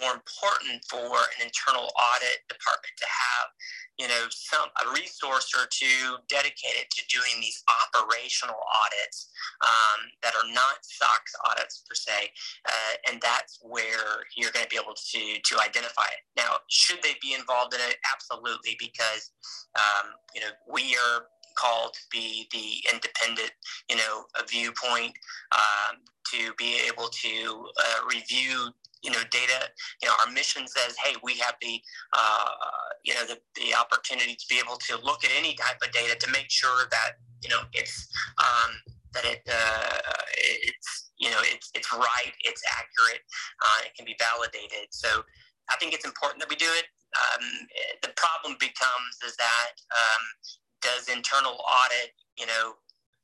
more 0.00 0.14
important 0.14 0.84
for 0.88 1.16
an 1.38 1.46
internal 1.46 1.90
audit 1.94 2.46
department 2.48 2.94
to 2.98 3.06
have, 3.06 3.46
you 3.98 4.08
know, 4.08 4.26
some 4.30 4.68
a 4.84 4.92
resource 4.94 5.52
or 5.56 5.66
two 5.70 6.18
dedicated 6.28 6.90
to 6.90 7.02
doing 7.08 7.40
these 7.40 7.62
operational 7.68 8.58
audits 8.58 9.30
um, 9.62 10.10
that 10.22 10.34
are 10.34 10.48
not 10.52 10.82
SOX 10.82 11.34
audits 11.50 11.82
per 11.88 11.94
se, 11.94 12.30
uh, 12.66 12.94
and 13.10 13.20
that's 13.20 13.58
where 13.62 14.26
you're 14.36 14.52
going 14.52 14.64
to 14.64 14.70
be 14.70 14.80
able 14.80 14.94
to 14.94 15.22
to 15.42 15.54
identify 15.62 16.06
it. 16.14 16.22
Now, 16.36 16.62
should 16.68 17.02
they 17.02 17.16
be 17.20 17.34
involved 17.34 17.74
in 17.74 17.80
it? 17.80 17.96
Absolutely, 18.12 18.76
because 18.78 19.30
um, 19.74 20.14
you 20.34 20.40
know 20.40 20.52
we 20.70 20.96
are 20.96 21.26
called 21.58 21.92
to 21.92 22.00
be 22.10 22.46
the 22.52 22.88
independent, 22.92 23.50
you 23.90 23.96
know, 23.96 24.24
viewpoint 24.48 25.12
um, 25.52 25.98
to 26.30 26.52
be 26.56 26.78
able 26.86 27.08
to 27.08 27.66
uh, 27.78 28.06
review 28.06 28.70
you 29.02 29.10
know 29.10 29.20
data 29.30 29.68
you 30.02 30.08
know 30.08 30.14
our 30.24 30.32
mission 30.32 30.66
says 30.66 30.96
hey 31.02 31.14
we 31.22 31.34
have 31.34 31.54
the 31.60 31.80
uh, 32.12 32.50
you 33.04 33.14
know 33.14 33.24
the, 33.26 33.38
the 33.56 33.74
opportunity 33.74 34.34
to 34.34 34.46
be 34.48 34.58
able 34.58 34.76
to 34.76 34.96
look 35.04 35.24
at 35.24 35.30
any 35.36 35.54
type 35.54 35.76
of 35.82 35.90
data 35.92 36.16
to 36.18 36.30
make 36.30 36.50
sure 36.50 36.88
that 36.90 37.12
you 37.42 37.48
know 37.48 37.60
it's 37.72 38.08
um, 38.38 38.74
that 39.14 39.24
it 39.24 39.42
uh, 39.48 39.98
it's 40.36 41.10
you 41.18 41.30
know 41.30 41.38
it's 41.42 41.70
it's 41.74 41.92
right 41.92 42.32
it's 42.40 42.62
accurate 42.78 43.22
uh, 43.64 43.86
it 43.86 43.94
can 43.94 44.04
be 44.04 44.16
validated. 44.18 44.88
So 44.90 45.08
i 45.70 45.76
think 45.76 45.92
it's 45.92 46.04
important 46.04 46.40
that 46.40 46.48
we 46.48 46.56
do 46.56 46.70
it. 46.80 46.86
Um, 47.16 47.44
the 48.02 48.12
problem 48.16 48.56
becomes 48.60 49.14
is 49.26 49.36
that 49.36 49.72
um, 49.92 50.22
does 50.82 51.08
internal 51.08 51.56
audit 51.60 52.12
you 52.38 52.46
know 52.46 52.74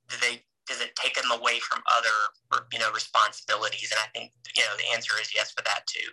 do 0.09 0.17
they 0.21 0.43
does 0.67 0.81
it 0.81 0.97
take 0.97 1.15
them 1.15 1.31
away 1.31 1.59
from 1.61 1.83
other 1.97 2.63
you 2.73 2.79
know 2.79 2.93
responsibilities? 2.93 3.93
And 3.93 4.01
I 4.01 4.09
think 4.13 4.33
you 4.57 4.63
know 4.63 4.77
the 4.77 4.95
answer 4.95 5.15
is 5.21 5.35
yes 5.35 5.53
for 5.53 5.63
that 5.63 5.87
too. 5.87 6.09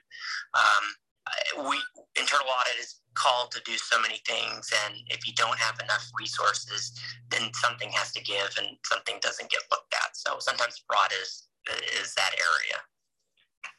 Um, 0.54 1.68
we 1.70 1.78
internal 2.20 2.48
audit 2.48 2.80
is 2.80 3.02
called 3.14 3.52
to 3.52 3.62
do 3.66 3.78
so 3.78 4.00
many 4.02 4.20
things, 4.26 4.72
and 4.86 4.96
if 5.08 5.28
you 5.28 5.34
don't 5.36 5.58
have 5.58 5.80
enough 5.80 6.10
resources, 6.18 6.92
then 7.30 7.52
something 7.54 7.90
has 7.92 8.12
to 8.14 8.24
give, 8.24 8.52
and 8.58 8.78
something 8.86 9.18
doesn't 9.22 9.50
get 9.50 9.62
looked 9.72 9.94
at. 9.94 10.16
So 10.16 10.38
sometimes 10.40 10.84
fraud 10.88 11.12
is 11.22 11.48
is 12.00 12.14
that 12.16 12.34
area. 12.34 12.80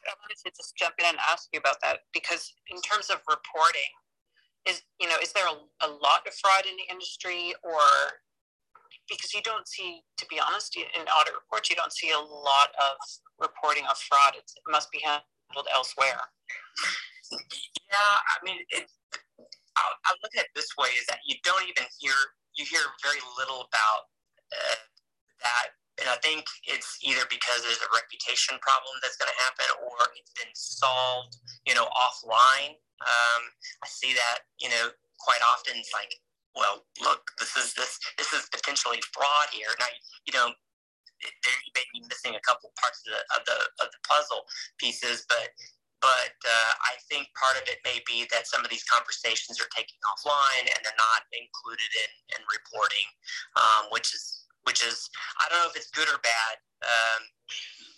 I 0.07 0.15
wanted 0.19 0.39
to 0.45 0.51
just 0.55 0.75
jump 0.75 0.95
in 0.99 1.05
and 1.05 1.17
ask 1.29 1.47
you 1.51 1.59
about 1.59 1.79
that 1.81 2.07
because 2.13 2.53
in 2.67 2.79
terms 2.81 3.09
of 3.09 3.19
reporting, 3.27 3.91
is 4.65 4.81
you 4.99 5.07
know, 5.07 5.17
is 5.21 5.33
there 5.33 5.47
a, 5.47 5.55
a 5.85 5.89
lot 5.89 6.23
of 6.27 6.33
fraud 6.35 6.65
in 6.65 6.75
the 6.77 6.87
industry, 6.91 7.53
or 7.63 7.83
because 9.09 9.33
you 9.33 9.41
don't 9.43 9.67
see, 9.67 10.01
to 10.17 10.25
be 10.27 10.39
honest, 10.39 10.75
in 10.75 11.03
audit 11.07 11.33
reports, 11.33 11.69
you 11.69 11.75
don't 11.75 11.91
see 11.91 12.11
a 12.11 12.19
lot 12.19 12.71
of 12.79 12.93
reporting 13.39 13.83
of 13.89 13.97
fraud. 13.97 14.35
It 14.35 14.45
must 14.69 14.91
be 14.91 15.01
handled 15.03 15.67
elsewhere. 15.75 16.21
Yeah, 17.31 18.15
I 18.29 18.35
mean, 18.43 18.57
it, 18.69 18.85
I'll, 19.77 19.95
I'll, 20.05 20.19
look 20.21 20.33
at 20.37 20.45
it 20.45 20.53
this 20.55 20.75
way: 20.77 20.89
is 20.99 21.05
that 21.07 21.19
you 21.25 21.35
don't 21.43 21.63
even 21.63 21.85
hear 21.99 22.13
you 22.55 22.65
hear 22.65 22.81
very 23.01 23.19
little 23.37 23.65
about 23.65 24.09
uh, 24.53 24.77
that 25.41 25.73
and 26.01 26.09
I 26.09 26.17
think 26.25 26.45
it's 26.65 26.97
either 27.05 27.21
because 27.29 27.61
there's 27.61 27.81
a 27.85 27.91
reputation 27.93 28.57
problem 28.65 28.97
that's 29.01 29.17
going 29.17 29.29
to 29.29 29.39
happen 29.45 29.69
or 29.85 30.09
it's 30.17 30.33
been 30.33 30.49
solved, 30.57 31.37
you 31.69 31.77
know, 31.77 31.85
offline. 31.93 32.81
Um, 32.97 33.41
I 33.85 33.87
see 33.87 34.13
that, 34.17 34.49
you 34.57 34.69
know, 34.73 34.89
quite 35.21 35.43
often. 35.45 35.77
It's 35.77 35.93
like, 35.93 36.09
well, 36.55 36.85
look, 37.01 37.31
this 37.39 37.57
is 37.57 37.73
this 37.73 37.99
this 38.17 38.33
is 38.33 38.47
potentially 38.51 39.01
fraud 39.13 39.49
here. 39.51 39.73
Now, 39.79 39.91
you 40.25 40.33
know, 40.33 40.53
you 41.23 41.73
may 41.75 41.85
be 41.93 42.03
missing 42.09 42.35
a 42.35 42.43
couple 42.43 42.71
parts 42.79 43.01
of 43.07 43.13
the 43.13 43.21
of 43.35 43.41
the, 43.45 43.57
of 43.85 43.87
the 43.91 44.01
puzzle 44.07 44.45
pieces, 44.77 45.25
but 45.27 45.49
but 46.03 46.35
uh, 46.43 46.73
I 46.83 46.99
think 47.07 47.31
part 47.39 47.55
of 47.55 47.63
it 47.71 47.79
may 47.87 48.03
be 48.03 48.27
that 48.35 48.43
some 48.45 48.59
of 48.59 48.69
these 48.69 48.83
conversations 48.83 49.55
are 49.63 49.71
taking 49.71 49.95
offline 50.03 50.67
and 50.67 50.79
they're 50.83 50.99
not 50.99 51.23
included 51.31 51.91
in, 51.95 52.11
in 52.35 52.41
reporting, 52.51 53.07
um, 53.55 53.87
which 53.95 54.11
is 54.11 54.43
which 54.67 54.83
is 54.83 55.07
I 55.39 55.47
don't 55.47 55.63
know 55.63 55.71
if 55.71 55.79
it's 55.79 55.91
good 55.95 56.11
or 56.11 56.19
bad 56.19 56.55
um, 56.83 57.21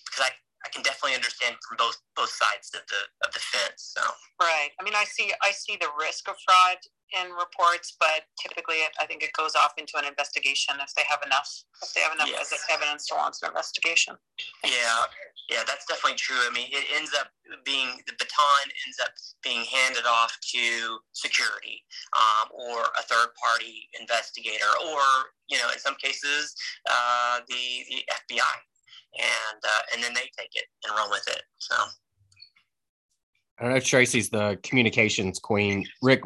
because 0.05 0.29
I, 0.29 0.31
I 0.65 0.69
can 0.73 0.82
definitely 0.82 1.15
understand 1.15 1.56
from 1.62 1.78
both 1.78 2.01
both 2.15 2.34
sides 2.34 2.73
of 2.73 2.82
the 2.89 3.01
of 3.28 3.34
the 3.34 3.39
fence. 3.39 3.93
So 3.93 4.01
right. 4.41 4.73
I 4.80 4.84
mean, 4.84 4.97
I 4.97 5.06
see 5.06 5.32
I 5.43 5.51
see 5.51 5.78
the 5.80 5.89
risk 5.99 6.28
of 6.28 6.36
fraud 6.41 6.82
in 7.13 7.32
reports, 7.32 7.95
but 7.99 8.25
typically 8.41 8.82
it, 8.82 8.91
I 8.99 9.06
think 9.06 9.21
it 9.21 9.32
goes 9.38 9.54
off 9.56 9.78
into 9.78 9.93
an 9.97 10.06
investigation 10.06 10.75
if 10.82 10.91
they 10.97 11.04
have 11.08 11.21
enough 11.25 11.47
if 11.84 11.93
they 11.93 12.01
have 12.01 12.13
enough 12.13 12.30
yes. 12.30 12.49
evidence 12.71 13.06
to 13.08 13.15
launch 13.15 13.38
an 13.43 13.49
investigation. 13.49 14.17
Yeah, 14.63 15.06
yeah, 15.49 15.63
that's 15.67 15.86
definitely 15.86 16.17
true. 16.17 16.41
I 16.41 16.51
mean, 16.51 16.67
it 16.71 16.86
ends 16.95 17.12
up 17.13 17.30
being 17.63 18.01
the 18.08 18.13
baton 18.17 18.65
ends 18.86 18.97
up 19.01 19.13
being 19.43 19.63
handed 19.69 20.06
off 20.10 20.34
to 20.56 20.97
security 21.13 21.86
um, 22.17 22.49
or 22.51 22.89
a 22.97 23.04
third 23.06 23.30
party 23.38 23.86
investigator, 23.99 24.73
or 24.89 25.30
you 25.47 25.58
know, 25.58 25.69
in 25.69 25.80
some 25.80 25.95
cases, 26.01 26.56
uh, 26.89 27.39
the 27.47 27.86
the 27.89 28.01
FBI, 28.10 28.56
and 29.17 29.60
uh, 29.63 29.82
and 29.93 30.04
then 30.04 30.13
they 30.13 30.30
take 30.38 30.51
it 30.54 30.65
and 30.86 30.95
run 30.97 31.10
with 31.10 31.28
it. 31.28 31.41
So. 31.58 31.75
I 33.58 33.63
don't 33.63 33.71
know 33.71 33.78
if 33.78 33.86
Tracie's 33.86 34.30
the 34.30 34.60
communications 34.63 35.39
queen. 35.39 35.86
Rick, 36.01 36.23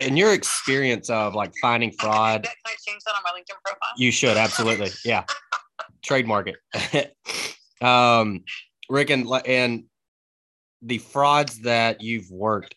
in 0.00 0.16
your 0.16 0.32
experience 0.32 1.08
of 1.08 1.36
like 1.36 1.52
finding 1.62 1.92
fraud, 1.92 2.42
can 2.42 2.52
I 2.66 2.74
change 2.84 3.00
that 3.06 3.12
on 3.12 3.22
my 3.22 3.30
LinkedIn 3.30 3.54
profile? 3.64 3.92
You 3.96 4.10
should 4.10 4.36
absolutely, 4.36 4.90
yeah. 5.04 5.22
Trademark 6.04 6.50
it. 6.82 7.14
um, 7.80 8.42
Rick 8.90 9.10
and 9.10 9.28
and 9.46 9.84
the 10.82 10.98
frauds 10.98 11.60
that 11.60 12.02
you've 12.02 12.30
worked. 12.30 12.74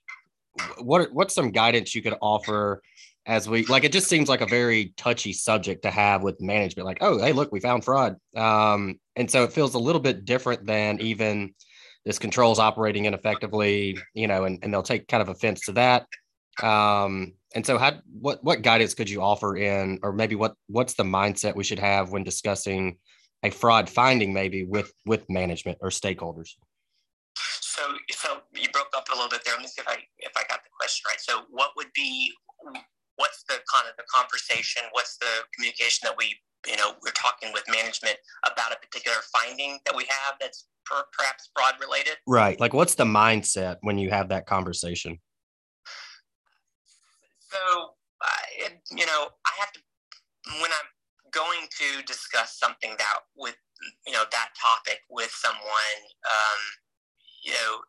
What 0.79 1.11
what's 1.11 1.33
some 1.33 1.51
guidance 1.51 1.95
you 1.95 2.03
could 2.03 2.15
offer 2.21 2.81
as 3.27 3.47
we 3.47 3.65
like? 3.65 3.83
It 3.83 3.91
just 3.91 4.07
seems 4.07 4.29
like 4.29 4.41
a 4.41 4.47
very 4.47 4.93
touchy 4.97 5.33
subject 5.33 5.83
to 5.83 5.91
have 5.91 6.23
with 6.23 6.41
management. 6.41 6.87
Like, 6.87 6.99
oh, 7.01 7.19
hey, 7.19 7.33
look, 7.33 7.51
we 7.51 7.59
found 7.59 7.85
fraud, 7.85 8.15
um, 8.35 8.99
and 9.15 9.29
so 9.29 9.43
it 9.43 9.53
feels 9.53 9.75
a 9.75 9.79
little 9.79 10.01
bit 10.01 10.25
different 10.25 10.65
than 10.65 10.99
even 11.01 11.53
this 12.05 12.17
control's 12.17 12.57
operating 12.57 13.05
ineffectively, 13.05 13.99
you 14.13 14.27
know, 14.27 14.45
and, 14.45 14.59
and 14.63 14.73
they'll 14.73 14.81
take 14.81 15.09
kind 15.09 15.21
of 15.21 15.27
offense 15.27 15.65
to 15.65 15.73
that. 15.73 16.07
Um, 16.63 17.33
and 17.53 17.65
so 17.65 17.77
how 17.77 17.99
what 18.19 18.43
what 18.43 18.61
guidance 18.61 18.93
could 18.93 19.09
you 19.09 19.21
offer 19.21 19.57
in 19.57 19.99
or 20.03 20.13
maybe 20.13 20.35
what 20.35 20.53
what's 20.67 20.93
the 20.95 21.03
mindset 21.03 21.55
we 21.55 21.63
should 21.63 21.79
have 21.79 22.11
when 22.11 22.23
discussing 22.23 22.97
a 23.43 23.49
fraud 23.49 23.89
finding 23.89 24.33
maybe 24.33 24.63
with 24.63 24.91
with 25.05 25.29
management 25.29 25.77
or 25.81 25.89
stakeholders? 25.89 26.55
So 27.35 27.81
so 28.11 28.39
you 28.55 28.69
broke 28.69 28.89
up 28.95 29.07
a 29.09 29.15
little 29.15 29.29
bit 29.29 29.41
there. 29.45 29.53
Let 29.53 29.63
me 29.63 29.67
see 29.67 29.81
if 29.81 29.87
I 29.87 29.97
if 30.19 30.31
I 30.35 30.43
got 30.49 30.63
the 30.63 30.69
question 30.79 31.03
right. 31.09 31.19
So 31.19 31.41
what 31.49 31.71
would 31.75 31.91
be 31.93 32.31
what's 33.17 33.43
the 33.43 33.59
kind 33.71 33.85
of 33.89 33.95
the 33.97 34.07
conversation, 34.09 34.83
what's 34.91 35.17
the 35.17 35.45
communication 35.53 36.07
that 36.07 36.15
we 36.17 36.39
you 36.65 36.77
know 36.77 36.93
we're 37.03 37.11
talking 37.11 37.53
with 37.53 37.63
management 37.69 38.17
about 38.45 38.71
a 38.71 38.77
particular 38.77 39.17
finding 39.31 39.79
that 39.85 39.95
we 39.95 40.05
have 40.09 40.35
that's 40.39 40.65
per, 40.87 41.03
perhaps 41.17 41.49
fraud 41.53 41.75
related. 41.79 42.15
Right. 42.25 42.59
Like, 42.59 42.73
what's 42.73 42.95
the 42.95 43.05
mindset 43.05 43.77
when 43.81 43.97
you 43.97 44.09
have 44.09 44.29
that 44.29 44.45
conversation? 44.47 45.19
So, 47.49 47.91
uh, 48.21 48.69
you 48.91 49.05
know, 49.05 49.27
I 49.45 49.51
have 49.59 49.71
to 49.73 49.79
when 50.61 50.71
I'm 50.71 50.89
going 51.31 51.67
to 51.79 52.03
discuss 52.05 52.57
something 52.57 52.95
that 52.97 53.13
with 53.35 53.55
you 54.05 54.13
know 54.13 54.23
that 54.31 54.49
topic 54.59 55.01
with 55.09 55.31
someone. 55.31 55.99
Um, 56.25 56.59
you 57.43 57.53
know, 57.53 57.79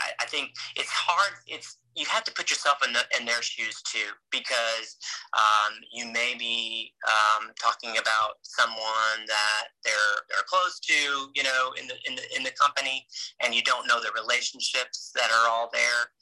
I, 0.00 0.24
I 0.24 0.26
think 0.26 0.52
it's 0.76 0.90
hard. 0.90 1.34
It's 1.46 1.78
you 1.96 2.06
have 2.06 2.22
to 2.24 2.32
put 2.32 2.50
yourself 2.50 2.78
in, 2.86 2.92
the, 2.92 3.00
in 3.18 3.26
their 3.26 3.42
shoes 3.42 3.82
too, 3.82 4.14
because 4.30 4.96
um, 5.36 5.74
you 5.92 6.06
may 6.06 6.34
be 6.38 6.92
um, 7.06 7.50
talking 7.60 7.98
about 7.98 8.38
someone 8.42 9.26
that 9.26 9.64
they're 9.84 10.16
they're 10.28 10.46
close 10.46 10.78
to, 10.80 11.30
you 11.34 11.42
know, 11.42 11.72
in 11.80 11.88
the 11.88 11.94
in 12.06 12.14
the 12.14 12.36
in 12.36 12.42
the 12.42 12.52
company, 12.52 13.06
and 13.40 13.54
you 13.54 13.62
don't 13.62 13.86
know 13.86 14.00
the 14.00 14.12
relationships 14.20 15.10
that 15.14 15.30
are 15.30 15.50
all 15.50 15.68
there. 15.72 16.12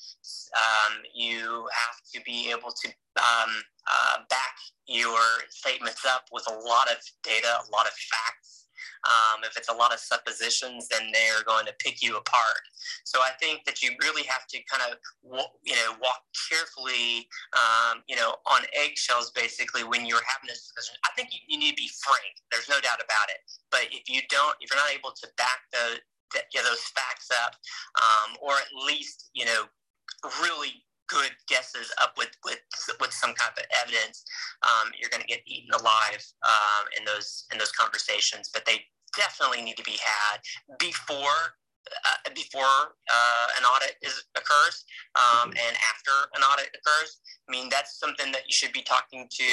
Um, 0.57 1.03
you 1.15 1.69
have 1.73 2.01
to 2.15 2.21
be 2.25 2.51
able 2.51 2.73
to 2.73 2.89
um, 3.17 3.51
uh, 3.91 4.17
back 4.29 4.57
your 4.87 5.21
statements 5.51 6.05
up 6.07 6.25
with 6.33 6.45
a 6.49 6.55
lot 6.55 6.91
of 6.91 6.97
data, 7.23 7.47
a 7.47 7.71
lot 7.71 7.87
of 7.87 7.93
facts 7.93 8.58
um, 9.05 9.45
if 9.45 9.57
it's 9.57 9.69
a 9.69 9.75
lot 9.75 9.93
of 9.93 10.01
suppositions, 10.01 10.89
then 10.89 11.11
they're 11.13 11.45
going 11.47 11.67
to 11.67 11.75
pick 11.79 12.03
you 12.03 12.17
apart. 12.17 12.63
So 13.05 13.21
I 13.21 13.31
think 13.41 13.65
that 13.65 13.83
you 13.83 13.91
really 14.03 14.23
have 14.25 14.47
to 14.49 14.59
kind 14.71 14.83
of, 14.91 14.99
you 15.65 15.75
know, 15.75 15.97
walk 16.01 16.23
carefully, 16.51 17.29
um, 17.55 18.03
you 18.09 18.17
know, 18.17 18.37
on 18.47 18.63
eggshells 18.75 19.31
basically 19.31 19.85
when 19.85 20.07
you're 20.07 20.25
having 20.27 20.49
this 20.49 20.67
discussion. 20.67 20.97
I 21.05 21.11
think 21.17 21.31
you, 21.33 21.41
you, 21.49 21.59
need 21.59 21.77
to 21.77 21.83
be 21.83 21.91
frank. 22.03 22.35
There's 22.51 22.69
no 22.69 22.81
doubt 22.81 23.03
about 23.03 23.29
it. 23.31 23.41
But 23.71 23.89
if 23.91 24.09
you 24.09 24.21
don't, 24.31 24.55
if 24.61 24.71
you're 24.71 24.81
not 24.81 24.93
able 24.95 25.11
to 25.11 25.27
back 25.37 25.67
the, 25.73 26.01
the 26.35 26.41
you 26.55 26.63
know, 26.63 26.69
those 26.69 26.83
facts 26.95 27.31
up, 27.31 27.55
um, 27.97 28.37
or 28.41 28.53
at 28.55 28.69
least, 28.87 29.31
you 29.35 29.45
know, 29.45 29.65
really 30.43 30.85
good 31.09 31.33
guesses 31.49 31.93
up 32.01 32.15
with 32.17 32.31
with 32.45 32.61
with 33.01 33.13
some 33.13 33.35
kind 33.35 33.53
of 33.57 33.65
evidence, 33.83 34.25
um, 34.63 34.93
you're 34.99 35.11
going 35.11 35.23
to 35.23 35.29
get 35.29 35.43
eaten 35.47 35.73
alive 35.73 36.23
um, 36.45 36.87
in 36.97 37.05
those 37.05 37.47
in 37.53 37.59
those 37.59 37.73
conversations. 37.73 38.51
But 38.53 38.65
they 38.65 38.85
definitely 39.17 39.63
need 39.63 39.77
to 39.77 39.85
be 39.85 39.99
had 39.99 40.41
before 40.79 41.57
uh, 41.89 42.31
before 42.35 42.95
uh, 43.09 43.47
an 43.57 43.65
audit 43.65 43.97
is, 44.03 44.25
occurs 44.37 44.85
um, 45.17 45.51
and 45.51 45.75
after 45.89 46.13
an 46.37 46.43
audit 46.43 46.69
occurs. 46.77 47.21
I 47.49 47.53
mean, 47.53 47.69
that's 47.73 47.99
something 47.99 48.31
that 48.33 48.45
you 48.45 48.53
should 48.53 48.73
be 48.73 48.83
talking 48.83 49.25
to, 49.25 49.49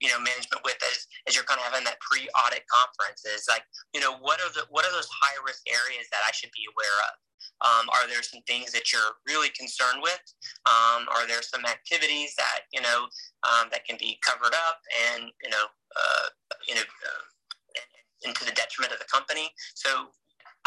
you 0.00 0.08
know, 0.12 0.20
management 0.20 0.60
with 0.64 0.76
as, 0.84 1.08
as 1.26 1.34
you're 1.34 1.48
kind 1.48 1.60
of 1.60 1.64
having 1.64 1.84
that 1.84 1.96
pre-audit 2.00 2.64
conference 2.68 3.24
is 3.24 3.48
like, 3.48 3.64
you 3.94 4.00
know, 4.00 4.20
what 4.20 4.40
are 4.40 4.52
the, 4.52 4.68
what 4.68 4.84
are 4.84 4.92
those 4.92 5.08
high 5.08 5.38
risk 5.44 5.64
areas 5.64 6.06
that 6.12 6.20
I 6.26 6.32
should 6.32 6.52
be 6.52 6.68
aware 6.68 6.98
of? 7.08 7.12
Um, 7.60 7.88
are 7.90 8.06
there 8.08 8.22
some 8.22 8.42
things 8.46 8.72
that 8.72 8.92
you're 8.92 9.18
really 9.26 9.50
concerned 9.50 10.00
with? 10.02 10.22
Um, 10.66 11.08
are 11.10 11.26
there 11.26 11.42
some 11.42 11.64
activities 11.64 12.34
that 12.36 12.68
you 12.72 12.80
know 12.80 13.08
um, 13.44 13.68
that 13.70 13.84
can 13.84 13.96
be 13.98 14.18
covered 14.22 14.54
up 14.54 14.80
and 15.12 15.30
you 15.42 15.50
know 15.50 15.66
uh, 15.96 16.28
you 16.66 16.74
know 16.74 16.82
uh, 16.82 17.22
into 18.22 18.44
the 18.44 18.52
detriment 18.52 18.92
of 18.92 18.98
the 18.98 19.10
company? 19.10 19.50
So 19.74 20.10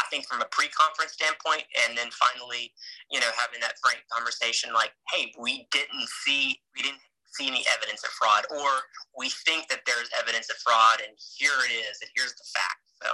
I 0.00 0.04
think 0.10 0.26
from 0.26 0.40
a 0.40 0.48
pre-conference 0.50 1.12
standpoint, 1.12 1.64
and 1.86 1.96
then 1.96 2.10
finally, 2.10 2.72
you 3.10 3.20
know, 3.20 3.30
having 3.38 3.60
that 3.60 3.78
frank 3.82 4.02
conversation, 4.10 4.72
like, 4.72 4.90
hey, 5.12 5.32
we 5.38 5.68
didn't 5.70 6.08
see 6.24 6.58
we 6.76 6.82
didn't 6.82 7.00
see 7.38 7.48
any 7.48 7.64
evidence 7.72 8.04
of 8.04 8.10
fraud, 8.10 8.44
or 8.50 8.68
we 9.16 9.30
think 9.46 9.68
that 9.68 9.80
there's 9.86 10.10
evidence 10.18 10.50
of 10.50 10.56
fraud, 10.56 11.00
and 11.00 11.16
here 11.16 11.56
it 11.64 11.72
is, 11.72 11.98
and 12.00 12.10
here's 12.16 12.34
the 12.34 12.44
fact. 12.52 12.82
So. 13.02 13.08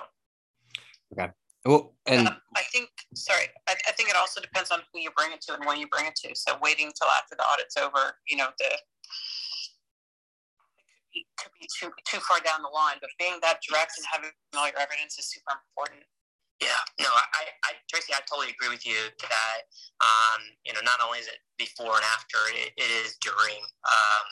Okay. 1.12 1.32
Well, 1.64 1.94
and 2.06 2.28
I 2.54 2.62
think, 2.70 2.88
sorry, 3.14 3.50
I, 3.68 3.74
I, 3.88 3.92
think 3.92 4.08
it 4.08 4.16
also 4.16 4.40
depends 4.40 4.70
on 4.70 4.80
who 4.92 5.00
you 5.00 5.10
bring 5.16 5.32
it 5.32 5.42
to 5.50 5.54
and 5.54 5.66
when 5.66 5.78
you 5.78 5.88
bring 5.90 6.06
it 6.06 6.14
to. 6.24 6.30
So 6.34 6.56
waiting 6.62 6.86
until 6.86 7.10
after 7.12 7.34
the 7.34 7.42
audit's 7.42 7.76
over, 7.76 8.14
you 8.30 8.38
know, 8.38 8.48
the 8.58 8.70
it 8.70 10.56
could 10.94 11.10
be, 11.12 11.26
could 11.36 11.52
be 11.58 11.66
too 11.66 11.90
too 12.06 12.22
far 12.22 12.38
down 12.40 12.62
the 12.62 12.70
line. 12.70 13.02
But 13.02 13.10
being 13.18 13.42
that 13.42 13.58
direct 13.66 13.98
and 13.98 14.06
having 14.06 14.30
all 14.54 14.70
your 14.70 14.78
evidence 14.78 15.18
is 15.18 15.26
super 15.26 15.58
important. 15.58 16.06
Yeah, 16.62 16.82
no, 16.98 17.06
I, 17.06 17.70
I, 17.70 17.78
Tracie, 17.86 18.10
I 18.10 18.18
totally 18.26 18.50
agree 18.50 18.66
with 18.66 18.82
you 18.82 18.98
that, 19.22 19.58
um, 20.02 20.42
you 20.66 20.74
know, 20.74 20.82
not 20.82 20.98
only 20.98 21.22
is 21.22 21.30
it 21.30 21.38
before 21.54 21.94
and 21.94 22.06
after, 22.18 22.38
it, 22.50 22.74
it 22.74 22.90
is 23.06 23.14
during. 23.22 23.62
Um, 23.86 24.26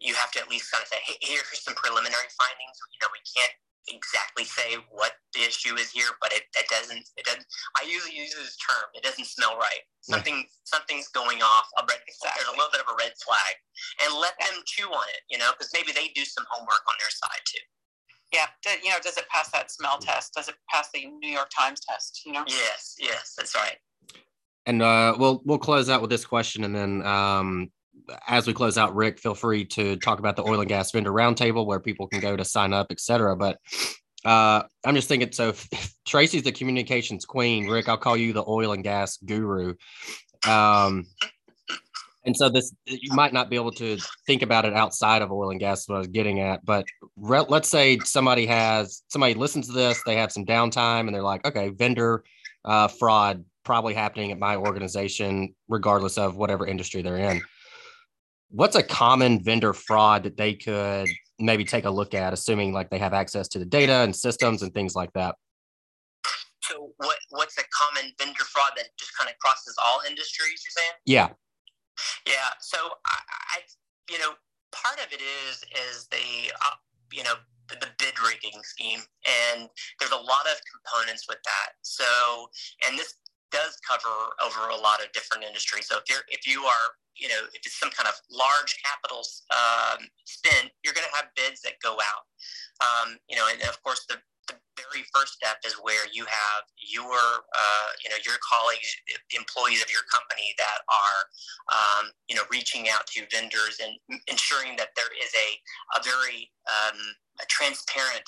you 0.00 0.14
have 0.14 0.30
to 0.32 0.40
at 0.40 0.48
least 0.48 0.70
kind 0.70 0.80
of 0.80 0.88
say, 0.88 0.96
hey, 1.04 1.18
here's 1.20 1.44
some 1.60 1.74
preliminary 1.74 2.30
findings. 2.38 2.76
You 2.88 3.02
know, 3.02 3.12
we 3.12 3.20
can't 3.26 3.52
exactly 3.90 4.44
say 4.44 4.76
what 4.90 5.12
the 5.34 5.40
issue 5.40 5.74
is 5.76 5.90
here, 5.90 6.10
but 6.20 6.32
it, 6.32 6.44
it 6.56 6.66
doesn't. 6.68 7.08
It 7.16 7.24
doesn't. 7.24 7.46
I 7.76 7.86
usually 7.86 8.16
use 8.16 8.34
this 8.34 8.56
term. 8.56 8.88
It 8.94 9.02
doesn't 9.02 9.26
smell 9.26 9.56
right. 9.56 9.82
Something 10.00 10.44
something's 10.64 11.08
going 11.08 11.42
off. 11.42 11.68
A 11.78 11.82
red, 11.82 11.98
exactly. 12.06 12.42
There's 12.42 12.54
a 12.54 12.56
little 12.56 12.72
bit 12.72 12.80
of 12.80 12.88
a 12.88 12.96
red 12.96 13.12
flag, 13.20 13.54
and 14.04 14.14
let 14.20 14.34
yeah. 14.40 14.46
them 14.52 14.62
chew 14.66 14.88
on 14.88 15.06
it. 15.14 15.22
You 15.30 15.38
know, 15.38 15.50
because 15.52 15.70
maybe 15.74 15.92
they 15.92 16.08
do 16.14 16.24
some 16.24 16.44
homework 16.48 16.84
on 16.88 16.94
their 16.98 17.10
side 17.10 17.44
too. 17.44 17.64
Yeah, 18.32 18.46
you 18.84 18.90
know, 18.90 18.98
does 19.02 19.16
it 19.16 19.28
pass 19.28 19.50
that 19.52 19.70
smell 19.70 19.98
test? 19.98 20.34
Does 20.34 20.48
it 20.48 20.56
pass 20.68 20.88
the 20.92 21.06
New 21.06 21.30
York 21.30 21.48
Times 21.56 21.80
test? 21.80 22.22
You 22.26 22.32
know. 22.32 22.44
Yes, 22.46 22.96
yes, 22.98 23.34
that's 23.36 23.54
right. 23.54 23.76
And 24.66 24.82
uh, 24.82 25.16
we'll 25.18 25.40
we'll 25.44 25.58
close 25.58 25.88
out 25.88 26.02
with 26.02 26.10
this 26.10 26.26
question, 26.26 26.64
and 26.64 26.74
then 26.74 27.06
um, 27.06 27.70
as 28.26 28.46
we 28.46 28.52
close 28.52 28.78
out, 28.78 28.94
Rick, 28.94 29.18
feel 29.18 29.34
free 29.34 29.64
to 29.66 29.96
talk 29.96 30.18
about 30.18 30.36
the 30.36 30.42
oil 30.42 30.60
and 30.60 30.68
gas 30.68 30.90
vendor 30.90 31.12
roundtable 31.12 31.66
where 31.66 31.80
people 31.80 32.06
can 32.06 32.20
go 32.20 32.36
to 32.36 32.44
sign 32.44 32.72
up, 32.72 32.88
etc. 32.90 33.36
But 33.36 33.58
uh, 34.24 34.62
I'm 34.84 34.94
just 34.94 35.08
thinking, 35.08 35.32
so 35.32 35.54
Tracie's 36.06 36.42
the 36.42 36.52
communications 36.52 37.24
queen. 37.24 37.68
Rick, 37.68 37.88
I'll 37.88 37.96
call 37.96 38.16
you 38.16 38.32
the 38.32 38.44
oil 38.46 38.72
and 38.72 38.82
gas 38.82 39.18
guru. 39.18 39.74
Um, 40.46 41.06
and 42.24 42.36
so 42.36 42.48
this, 42.48 42.74
you 42.84 43.14
might 43.14 43.32
not 43.32 43.48
be 43.48 43.56
able 43.56 43.72
to 43.72 43.96
think 44.26 44.42
about 44.42 44.64
it 44.64 44.74
outside 44.74 45.22
of 45.22 45.32
oil 45.32 45.50
and 45.50 45.60
gas. 45.60 45.88
What 45.88 45.96
I 45.96 45.98
was 45.98 46.08
getting 46.08 46.40
at, 46.40 46.64
but 46.64 46.84
re- 47.16 47.44
let's 47.48 47.68
say 47.68 47.98
somebody 48.00 48.44
has 48.46 49.02
somebody 49.08 49.34
listens 49.34 49.66
to 49.68 49.72
this, 49.72 50.02
they 50.04 50.16
have 50.16 50.30
some 50.30 50.44
downtime, 50.44 51.06
and 51.06 51.14
they're 51.14 51.22
like, 51.22 51.46
okay, 51.46 51.70
vendor 51.70 52.24
uh, 52.64 52.88
fraud 52.88 53.44
probably 53.64 53.94
happening 53.94 54.32
at 54.32 54.38
my 54.38 54.56
organization, 54.56 55.54
regardless 55.68 56.18
of 56.18 56.36
whatever 56.36 56.66
industry 56.66 57.02
they're 57.02 57.16
in. 57.16 57.40
What's 58.50 58.76
a 58.76 58.82
common 58.82 59.42
vendor 59.42 59.72
fraud 59.72 60.22
that 60.24 60.36
they 60.36 60.54
could 60.54 61.08
maybe 61.38 61.64
take 61.64 61.84
a 61.84 61.90
look 61.90 62.14
at, 62.14 62.32
assuming 62.32 62.72
like 62.72 62.90
they 62.90 62.98
have 62.98 63.12
access 63.12 63.48
to 63.48 63.58
the 63.58 63.64
data 63.64 63.92
and 63.92 64.14
systems 64.14 64.62
and 64.62 64.72
things 64.72 64.94
like 64.94 65.12
that? 65.12 65.36
So, 66.62 66.92
what 66.96 67.18
what's 67.30 67.58
a 67.58 67.64
common 67.70 68.12
vendor 68.18 68.44
fraud 68.44 68.72
that 68.76 68.86
just 68.98 69.16
kind 69.16 69.30
of 69.30 69.38
crosses 69.38 69.76
all 69.82 70.00
industries? 70.08 70.62
You're 70.64 70.82
saying? 70.82 70.92
Yeah. 71.04 71.28
Yeah. 72.26 72.50
So, 72.60 72.78
I, 73.06 73.18
I 73.56 73.60
you 74.10 74.18
know, 74.18 74.32
part 74.72 74.98
of 74.98 75.12
it 75.12 75.20
is 75.20 75.64
is 75.90 76.06
the 76.08 76.52
uh, 76.64 76.76
you 77.12 77.24
know 77.24 77.34
the 77.68 77.88
bid 77.98 78.14
rigging 78.24 78.62
scheme 78.62 79.00
and 79.52 79.68
there's 80.00 80.12
a 80.12 80.16
lot 80.16 80.48
of 80.48 80.56
components 80.72 81.26
with 81.28 81.36
that 81.44 81.76
so 81.82 82.48
and 82.88 82.98
this 82.98 83.12
does 83.50 83.78
cover 83.86 84.12
over 84.44 84.68
a 84.70 84.76
lot 84.76 85.00
of 85.04 85.10
different 85.12 85.44
industries. 85.44 85.88
So 85.88 85.98
if 85.98 86.04
you're 86.08 86.24
if 86.28 86.46
you 86.46 86.64
are 86.64 86.86
you 87.18 87.28
know 87.28 87.42
if 87.54 87.60
it's 87.64 87.78
some 87.78 87.90
kind 87.90 88.08
of 88.08 88.14
large 88.30 88.78
capital 88.82 89.22
um, 89.50 90.06
spend, 90.24 90.70
you're 90.84 90.94
going 90.94 91.06
to 91.06 91.16
have 91.16 91.26
bids 91.36 91.60
that 91.62 91.80
go 91.82 91.94
out. 91.94 92.24
Um, 92.80 93.18
you 93.28 93.36
know, 93.36 93.46
and 93.50 93.60
of 93.62 93.82
course 93.82 94.06
the 94.08 94.16
the 94.48 94.56
very 94.76 95.04
first 95.14 95.34
step 95.34 95.58
is 95.64 95.74
where 95.82 96.08
you 96.12 96.24
have 96.24 96.62
your 96.78 97.20
uh, 97.52 97.90
you 98.02 98.08
know 98.10 98.16
your 98.24 98.40
colleagues 98.40 98.96
employees 99.36 99.82
of 99.82 99.90
your 99.92 100.02
company 100.08 100.54
that 100.56 100.80
are 100.88 101.20
um, 101.68 102.10
you 102.28 102.36
know 102.36 102.42
reaching 102.50 102.88
out 102.88 103.06
to 103.06 103.22
vendors 103.30 103.78
and 103.82 103.94
ensuring 104.28 104.76
that 104.76 104.94
there 104.96 105.12
is 105.20 105.30
a 105.36 105.48
a 105.98 106.02
very 106.02 106.50
um, 106.66 106.98
a 107.42 107.46
transparent 107.46 108.24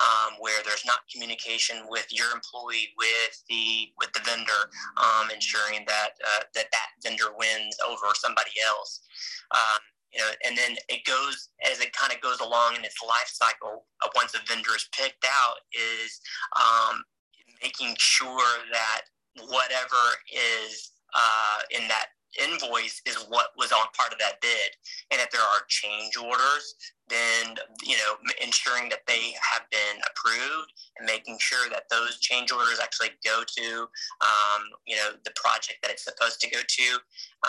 um, 0.00 0.34
where 0.38 0.62
there's 0.64 0.84
not 0.84 1.00
communication 1.12 1.84
with 1.88 2.06
your 2.10 2.32
employee 2.32 2.88
with 2.96 3.44
the 3.48 3.92
with 3.98 4.12
the 4.12 4.20
vendor 4.24 4.72
um, 4.96 5.30
ensuring 5.30 5.84
that 5.86 6.10
uh, 6.24 6.44
that 6.54 6.66
that 6.72 6.88
vendor 7.02 7.36
wins 7.36 7.76
over 7.86 8.12
somebody 8.14 8.52
else. 8.66 9.00
Um, 9.52 9.80
you 10.12 10.20
know 10.20 10.30
and 10.44 10.58
then 10.58 10.76
it 10.88 11.04
goes 11.04 11.50
as 11.70 11.80
it 11.80 11.92
kind 11.92 12.12
of 12.12 12.20
goes 12.20 12.40
along 12.40 12.74
in 12.76 12.84
its 12.84 12.96
life 13.06 13.30
cycle 13.30 13.86
uh, 14.04 14.08
once 14.16 14.34
a 14.34 14.40
vendor 14.48 14.74
is 14.74 14.88
picked 14.92 15.24
out 15.24 15.62
is 15.72 16.20
um, 16.58 17.04
making 17.62 17.94
sure 17.98 18.58
that 18.72 19.02
whatever 19.46 20.18
is 20.32 20.90
uh, 21.14 21.58
in 21.70 21.86
that 21.88 22.06
invoice 22.38 23.02
is 23.06 23.16
what 23.28 23.50
was 23.56 23.72
on 23.72 23.86
part 23.96 24.12
of 24.12 24.18
that 24.18 24.40
bid. 24.40 24.70
And 25.10 25.20
if 25.20 25.30
there 25.30 25.40
are 25.40 25.62
change 25.68 26.16
orders, 26.16 26.74
then 27.08 27.56
you 27.82 27.96
know 27.96 28.14
ensuring 28.42 28.88
that 28.88 29.02
they 29.06 29.34
have 29.42 29.68
been 29.70 29.98
approved 30.08 30.72
and 30.98 31.06
making 31.06 31.36
sure 31.40 31.68
that 31.70 31.90
those 31.90 32.20
change 32.20 32.52
orders 32.52 32.78
actually 32.80 33.10
go 33.24 33.42
to 33.44 33.88
um, 34.22 34.62
you 34.86 34.96
know 34.96 35.10
the 35.24 35.32
project 35.34 35.78
that 35.82 35.90
it's 35.90 36.04
supposed 36.04 36.40
to 36.40 36.50
go 36.50 36.60
to. 36.66 36.98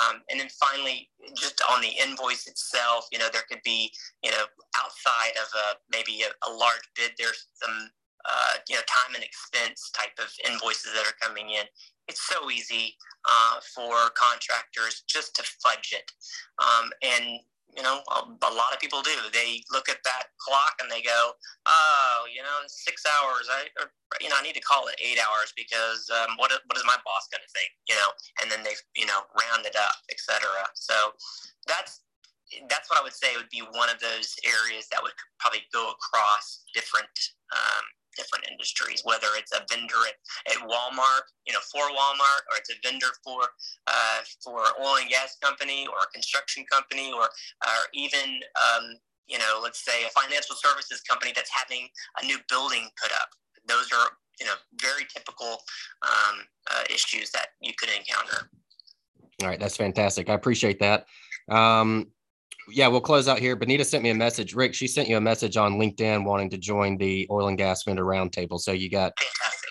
Um, 0.02 0.22
and 0.30 0.40
then 0.40 0.50
finally, 0.50 1.10
just 1.36 1.62
on 1.70 1.82
the 1.82 1.94
invoice 2.04 2.48
itself, 2.48 3.08
you 3.12 3.20
know 3.20 3.30
there 3.32 3.46
could 3.48 3.62
be 3.64 3.92
you 4.24 4.32
know 4.32 4.46
outside 4.84 5.38
of 5.38 5.48
a 5.56 5.78
maybe 5.92 6.24
a, 6.24 6.50
a 6.50 6.52
large 6.52 6.84
bid, 6.96 7.12
there's 7.18 7.46
some 7.62 7.92
uh, 8.26 8.54
you 8.70 8.76
know 8.76 8.82
time 8.88 9.16
and 9.16 9.24
expense 9.24 9.92
type 9.92 10.14
of 10.20 10.30
invoices 10.50 10.94
that 10.94 11.06
are 11.06 11.18
coming 11.22 11.52
in 11.52 11.66
it's 12.08 12.22
so 12.22 12.50
easy 12.50 12.96
uh, 13.30 13.60
for 13.76 14.10
contractors 14.16 15.04
just 15.08 15.36
to 15.36 15.44
fudge 15.62 15.94
it. 15.94 16.12
Um, 16.60 16.92
and, 17.02 17.40
you 17.76 17.84
know, 17.84 18.02
a, 18.12 18.20
a, 18.26 18.54
lot 18.54 18.74
of 18.74 18.80
people 18.80 19.02
do. 19.02 19.16
They 19.32 19.64
look 19.72 19.88
at 19.88 20.04
that 20.04 20.34
clock 20.40 20.76
and 20.82 20.92
they 20.92 21.02
go, 21.02 21.32
oh, 21.66 22.28
you 22.34 22.42
know, 22.42 22.60
six 22.68 23.04
hours. 23.06 23.48
I, 23.50 23.70
or, 23.80 23.92
you 24.20 24.30
know, 24.30 24.36
I 24.38 24.44
need 24.44 24.56
to 24.56 24.66
call 24.66 24.88
it 24.88 25.00
eight 25.00 25.20
hours 25.20 25.54
because 25.56 26.10
um, 26.12 26.36
what, 26.38 26.52
what 26.52 26.78
is 26.78 26.84
my 26.86 26.98
boss 27.06 27.30
going 27.32 27.46
to 27.46 27.54
think, 27.54 27.72
you 27.88 27.96
know? 27.96 28.10
And 28.42 28.52
then 28.52 28.64
they, 28.64 28.76
you 28.96 29.06
know, 29.06 29.24
round 29.38 29.66
it 29.66 29.76
up, 29.78 29.96
etc. 30.12 30.42
So 30.76 31.16
that's, 31.68 32.02
that's 32.68 32.90
what 32.90 33.00
I 33.00 33.04
would 33.04 33.16
say 33.16 33.38
would 33.38 33.54
be 33.54 33.64
one 33.72 33.88
of 33.88 34.02
those 34.04 34.36
areas 34.44 34.92
that 34.92 35.00
would 35.02 35.16
probably 35.40 35.64
go 35.72 35.96
across 35.96 36.68
different 36.74 37.16
um, 37.56 37.86
different 38.22 38.46
industries, 38.46 39.02
whether 39.04 39.34
it's 39.34 39.52
a 39.52 39.66
vendor 39.66 39.98
at, 40.06 40.54
at 40.54 40.62
Walmart, 40.70 41.26
you 41.48 41.54
know, 41.54 41.64
for 41.74 41.82
Walmart, 41.90 42.46
or 42.54 42.62
it's 42.62 42.70
a 42.70 42.78
vendor 42.86 43.10
for 43.26 43.42
uh, 43.88 44.20
for 44.44 44.62
oil 44.78 45.02
and 45.02 45.10
gas 45.10 45.38
company 45.42 45.88
or 45.88 45.98
a 46.06 46.10
construction 46.14 46.64
company, 46.72 47.12
or 47.12 47.26
or 47.26 47.80
even 47.94 48.38
um, 48.62 48.94
you 49.28 49.38
know, 49.38 49.60
let's 49.64 49.84
say 49.84 50.06
a 50.06 50.10
financial 50.10 50.56
services 50.56 51.02
company 51.02 51.32
that's 51.36 51.50
having 51.50 51.88
a 52.22 52.26
new 52.26 52.38
building 52.50 52.90
put 53.02 53.12
up. 53.14 53.30
Those 53.68 53.90
are 53.92 54.10
you 54.40 54.46
know 54.46 54.54
very 54.80 55.06
typical 55.14 55.58
um, 56.04 56.46
uh, 56.70 56.84
issues 56.90 57.32
that 57.32 57.48
you 57.62 57.74
could 57.78 57.90
encounter. 57.90 58.50
All 59.42 59.50
right, 59.50 59.60
that's 59.60 59.78
fantastic. 59.78 60.30
I 60.30 60.34
appreciate 60.34 60.80
that. 60.80 61.06
Um, 61.50 62.08
yeah, 62.70 62.88
we'll 62.88 63.02
close 63.02 63.28
out 63.28 63.40
here. 63.40 63.56
Benita 63.56 63.84
sent 63.84 64.04
me 64.04 64.10
a 64.10 64.16
message. 64.16 64.54
Rick, 64.54 64.74
she 64.74 64.88
sent 64.88 65.08
you 65.08 65.18
a 65.18 65.22
message 65.22 65.58
on 65.58 65.74
LinkedIn 65.74 66.26
wanting 66.26 66.50
to 66.52 66.58
join 66.58 66.98
the 66.98 67.28
oil 67.30 67.48
and 67.48 67.58
gas 67.58 67.84
vendor 67.84 68.04
roundtable. 68.04 68.60
So 68.60 68.72
you 68.72 68.90
got 68.90 69.14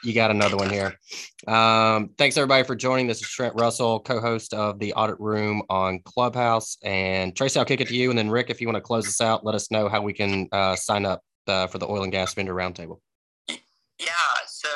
you 0.02 0.14
got 0.14 0.30
another 0.30 0.56
one 0.56 0.70
here. 0.70 0.98
Um, 1.46 2.10
thanks 2.18 2.36
everybody 2.36 2.64
for 2.64 2.74
joining. 2.74 3.06
This 3.06 3.20
is 3.20 3.28
Trent 3.28 3.54
Russell, 3.54 4.00
co-host 4.00 4.54
of 4.54 4.78
the 4.78 4.92
Audit 4.94 5.20
Room 5.20 5.62
on 5.68 6.00
Clubhouse. 6.04 6.76
And 6.82 7.36
Tracie, 7.36 7.58
I'll 7.58 7.64
kick 7.64 7.80
it 7.80 7.88
to 7.88 7.94
you. 7.94 8.10
And 8.10 8.18
then 8.18 8.30
Rick, 8.30 8.50
if 8.50 8.60
you 8.60 8.66
want 8.66 8.76
to 8.76 8.82
close 8.82 9.06
us 9.06 9.20
out, 9.20 9.44
let 9.44 9.54
us 9.54 9.70
know 9.70 9.88
how 9.88 10.00
we 10.02 10.12
can 10.12 10.48
uh, 10.52 10.76
sign 10.76 11.04
up 11.04 11.22
uh, 11.46 11.66
for 11.66 11.78
the 11.78 11.86
oil 11.86 12.02
and 12.02 12.12
gas 12.12 12.34
vendor 12.34 12.54
roundtable. 12.54 13.00
Yeah. 13.48 14.06
So 14.46 14.68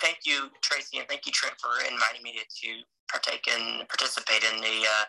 thank 0.00 0.18
you, 0.24 0.50
Tracie, 0.62 0.98
and 0.98 1.08
thank 1.08 1.26
you, 1.26 1.32
Trent, 1.32 1.54
for 1.58 1.70
inviting 1.90 2.22
me 2.22 2.32
to 2.32 2.44
partake 3.08 3.48
and 3.48 3.88
participate 3.88 4.44
in 4.44 4.60
the, 4.60 4.86
uh, 4.86 5.06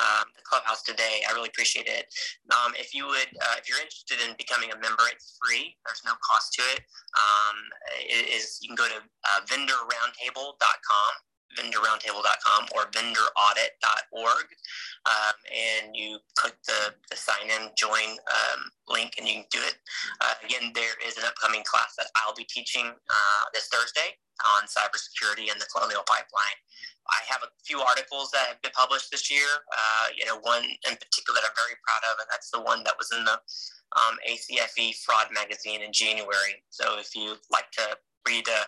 um, 0.00 0.26
the 0.36 0.42
clubhouse 0.42 0.82
today. 0.82 1.22
I 1.28 1.32
really 1.32 1.48
appreciate 1.48 1.86
it. 1.86 2.08
Um, 2.50 2.72
if 2.76 2.94
you 2.94 3.06
would, 3.06 3.28
uh, 3.40 3.56
if 3.58 3.68
you're 3.68 3.80
interested 3.80 4.18
in 4.26 4.34
becoming 4.36 4.72
a 4.72 4.78
member, 4.80 5.04
it's 5.12 5.38
free. 5.40 5.76
There's 5.84 6.02
no 6.04 6.12
cost 6.24 6.54
to 6.54 6.62
it. 6.72 6.80
Um, 7.16 7.56
it 8.00 8.28
is 8.32 8.58
you 8.62 8.68
can 8.68 8.76
go 8.76 8.88
to 8.88 9.00
uh, 9.00 9.40
vendorroundtable.com 9.46 11.12
vendorroundtable.com 11.58 12.64
or 12.74 12.88
vendoraudit.org, 12.92 14.46
um, 15.04 15.36
and 15.52 15.94
you 15.94 16.18
click 16.36 16.54
the, 16.66 16.94
the 17.10 17.16
sign 17.16 17.50
in 17.50 17.68
join 17.76 18.16
um, 18.32 18.60
link 18.88 19.14
and 19.18 19.26
you 19.26 19.34
can 19.34 19.44
do 19.50 19.58
it 19.60 19.76
uh, 20.20 20.34
again 20.44 20.72
there 20.74 20.94
is 21.06 21.16
an 21.16 21.24
upcoming 21.24 21.62
class 21.64 21.94
that 21.96 22.06
i'll 22.16 22.34
be 22.34 22.44
teaching 22.44 22.86
uh, 22.86 23.44
this 23.54 23.68
thursday 23.68 24.16
on 24.56 24.66
cybersecurity 24.66 25.50
and 25.50 25.60
the 25.60 25.66
colonial 25.74 26.02
pipeline 26.06 26.58
I 27.08 27.20
have 27.28 27.42
a 27.42 27.50
few 27.64 27.80
articles 27.80 28.30
that 28.30 28.46
have 28.48 28.62
been 28.62 28.72
published 28.72 29.10
this 29.10 29.30
year. 29.30 29.46
Uh, 29.72 30.06
you 30.16 30.24
know, 30.24 30.38
one 30.40 30.62
in 30.62 30.94
particular 30.96 31.40
that 31.40 31.46
I'm 31.46 31.56
very 31.56 31.76
proud 31.82 32.02
of, 32.12 32.18
and 32.20 32.28
that's 32.30 32.50
the 32.50 32.60
one 32.60 32.84
that 32.84 32.94
was 32.98 33.10
in 33.10 33.24
the 33.24 33.36
um, 33.98 34.16
ACFE 34.28 34.94
Fraud 35.04 35.26
magazine 35.34 35.82
in 35.82 35.92
January. 35.92 36.62
So 36.70 36.98
if 36.98 37.14
you 37.14 37.36
like 37.50 37.70
to 37.78 37.96
read 38.26 38.46
a, 38.48 38.60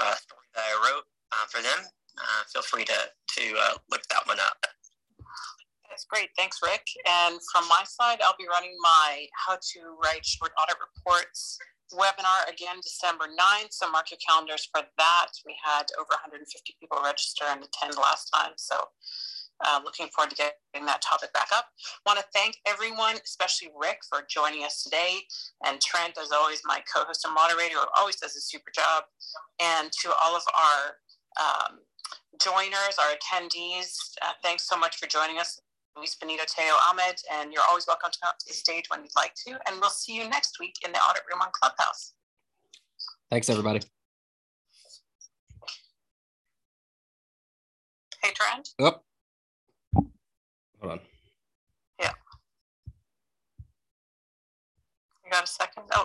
a 0.00 0.16
story 0.16 0.48
that 0.54 0.64
I 0.64 0.74
wrote 0.80 1.04
uh, 1.32 1.46
for 1.50 1.60
them, 1.62 1.84
uh, 2.18 2.42
feel 2.52 2.62
free 2.62 2.84
to 2.84 2.98
to 3.36 3.44
uh, 3.58 3.74
look 3.90 4.02
that 4.10 4.26
one 4.26 4.38
up. 4.40 4.56
That's 5.90 6.04
great. 6.06 6.30
Thanks, 6.36 6.58
Rick. 6.62 6.82
And 7.06 7.38
from 7.52 7.68
my 7.68 7.82
side, 7.86 8.18
I'll 8.24 8.34
be 8.36 8.46
running 8.50 8.74
my 8.82 9.26
How 9.46 9.54
to 9.54 9.80
Write 10.02 10.26
Short 10.26 10.50
Audit 10.60 10.76
Reports 10.80 11.58
webinar 11.92 12.48
again 12.48 12.80
December 12.82 13.24
9th. 13.26 13.72
So 13.72 13.90
mark 13.90 14.10
your 14.10 14.18
calendars 14.26 14.68
for 14.70 14.82
that. 14.96 15.28
We 15.44 15.56
had 15.64 15.84
over 15.98 16.10
150 16.10 16.46
people 16.80 16.98
register 17.04 17.44
and 17.48 17.62
attend 17.62 17.96
last 17.96 18.30
time. 18.32 18.52
So 18.56 18.76
uh, 19.64 19.80
looking 19.84 20.08
forward 20.14 20.30
to 20.30 20.36
getting 20.36 20.86
that 20.86 21.02
topic 21.02 21.32
back 21.32 21.48
up. 21.54 21.66
Want 22.06 22.18
to 22.18 22.24
thank 22.34 22.56
everyone, 22.66 23.16
especially 23.24 23.70
Rick, 23.78 23.98
for 24.08 24.26
joining 24.28 24.64
us 24.64 24.82
today, 24.82 25.18
and 25.64 25.80
Trent, 25.80 26.18
as 26.20 26.32
always, 26.32 26.60
my 26.64 26.80
co-host 26.92 27.24
and 27.24 27.34
moderator, 27.34 27.76
who 27.76 27.86
always 27.96 28.16
does 28.16 28.36
a 28.36 28.40
super 28.40 28.70
job, 28.74 29.04
and 29.60 29.90
to 30.02 30.10
all 30.22 30.36
of 30.36 30.42
our 30.56 30.98
um, 31.40 31.78
joiners, 32.40 32.98
our 32.98 33.14
attendees. 33.14 33.96
Uh, 34.22 34.32
thanks 34.42 34.68
so 34.68 34.76
much 34.76 34.96
for 34.96 35.06
joining 35.06 35.38
us. 35.38 35.60
Luis 35.96 36.14
Benito 36.16 36.42
Teo 36.48 36.74
Ahmed, 36.90 37.16
and 37.32 37.52
you're 37.52 37.62
always 37.68 37.86
welcome 37.86 38.10
to 38.10 38.18
come 38.20 38.28
up 38.28 38.38
to 38.38 38.46
the 38.48 38.54
stage 38.54 38.86
when 38.88 39.02
you'd 39.02 39.14
like 39.16 39.34
to. 39.46 39.52
And 39.66 39.80
we'll 39.80 39.90
see 39.90 40.16
you 40.16 40.28
next 40.28 40.58
week 40.58 40.74
in 40.84 40.92
the 40.92 40.98
audit 40.98 41.22
room 41.30 41.40
on 41.40 41.48
Clubhouse. 41.52 42.14
Thanks, 43.30 43.48
everybody. 43.48 43.80
Hey, 48.22 48.32
Trent. 48.34 48.70
Oh. 48.80 49.00
Hold 50.80 50.92
on. 50.92 51.00
Yeah. 52.00 52.12
You 55.24 55.30
got 55.30 55.44
a 55.44 55.46
second? 55.46 55.84
Oh, 55.92 56.02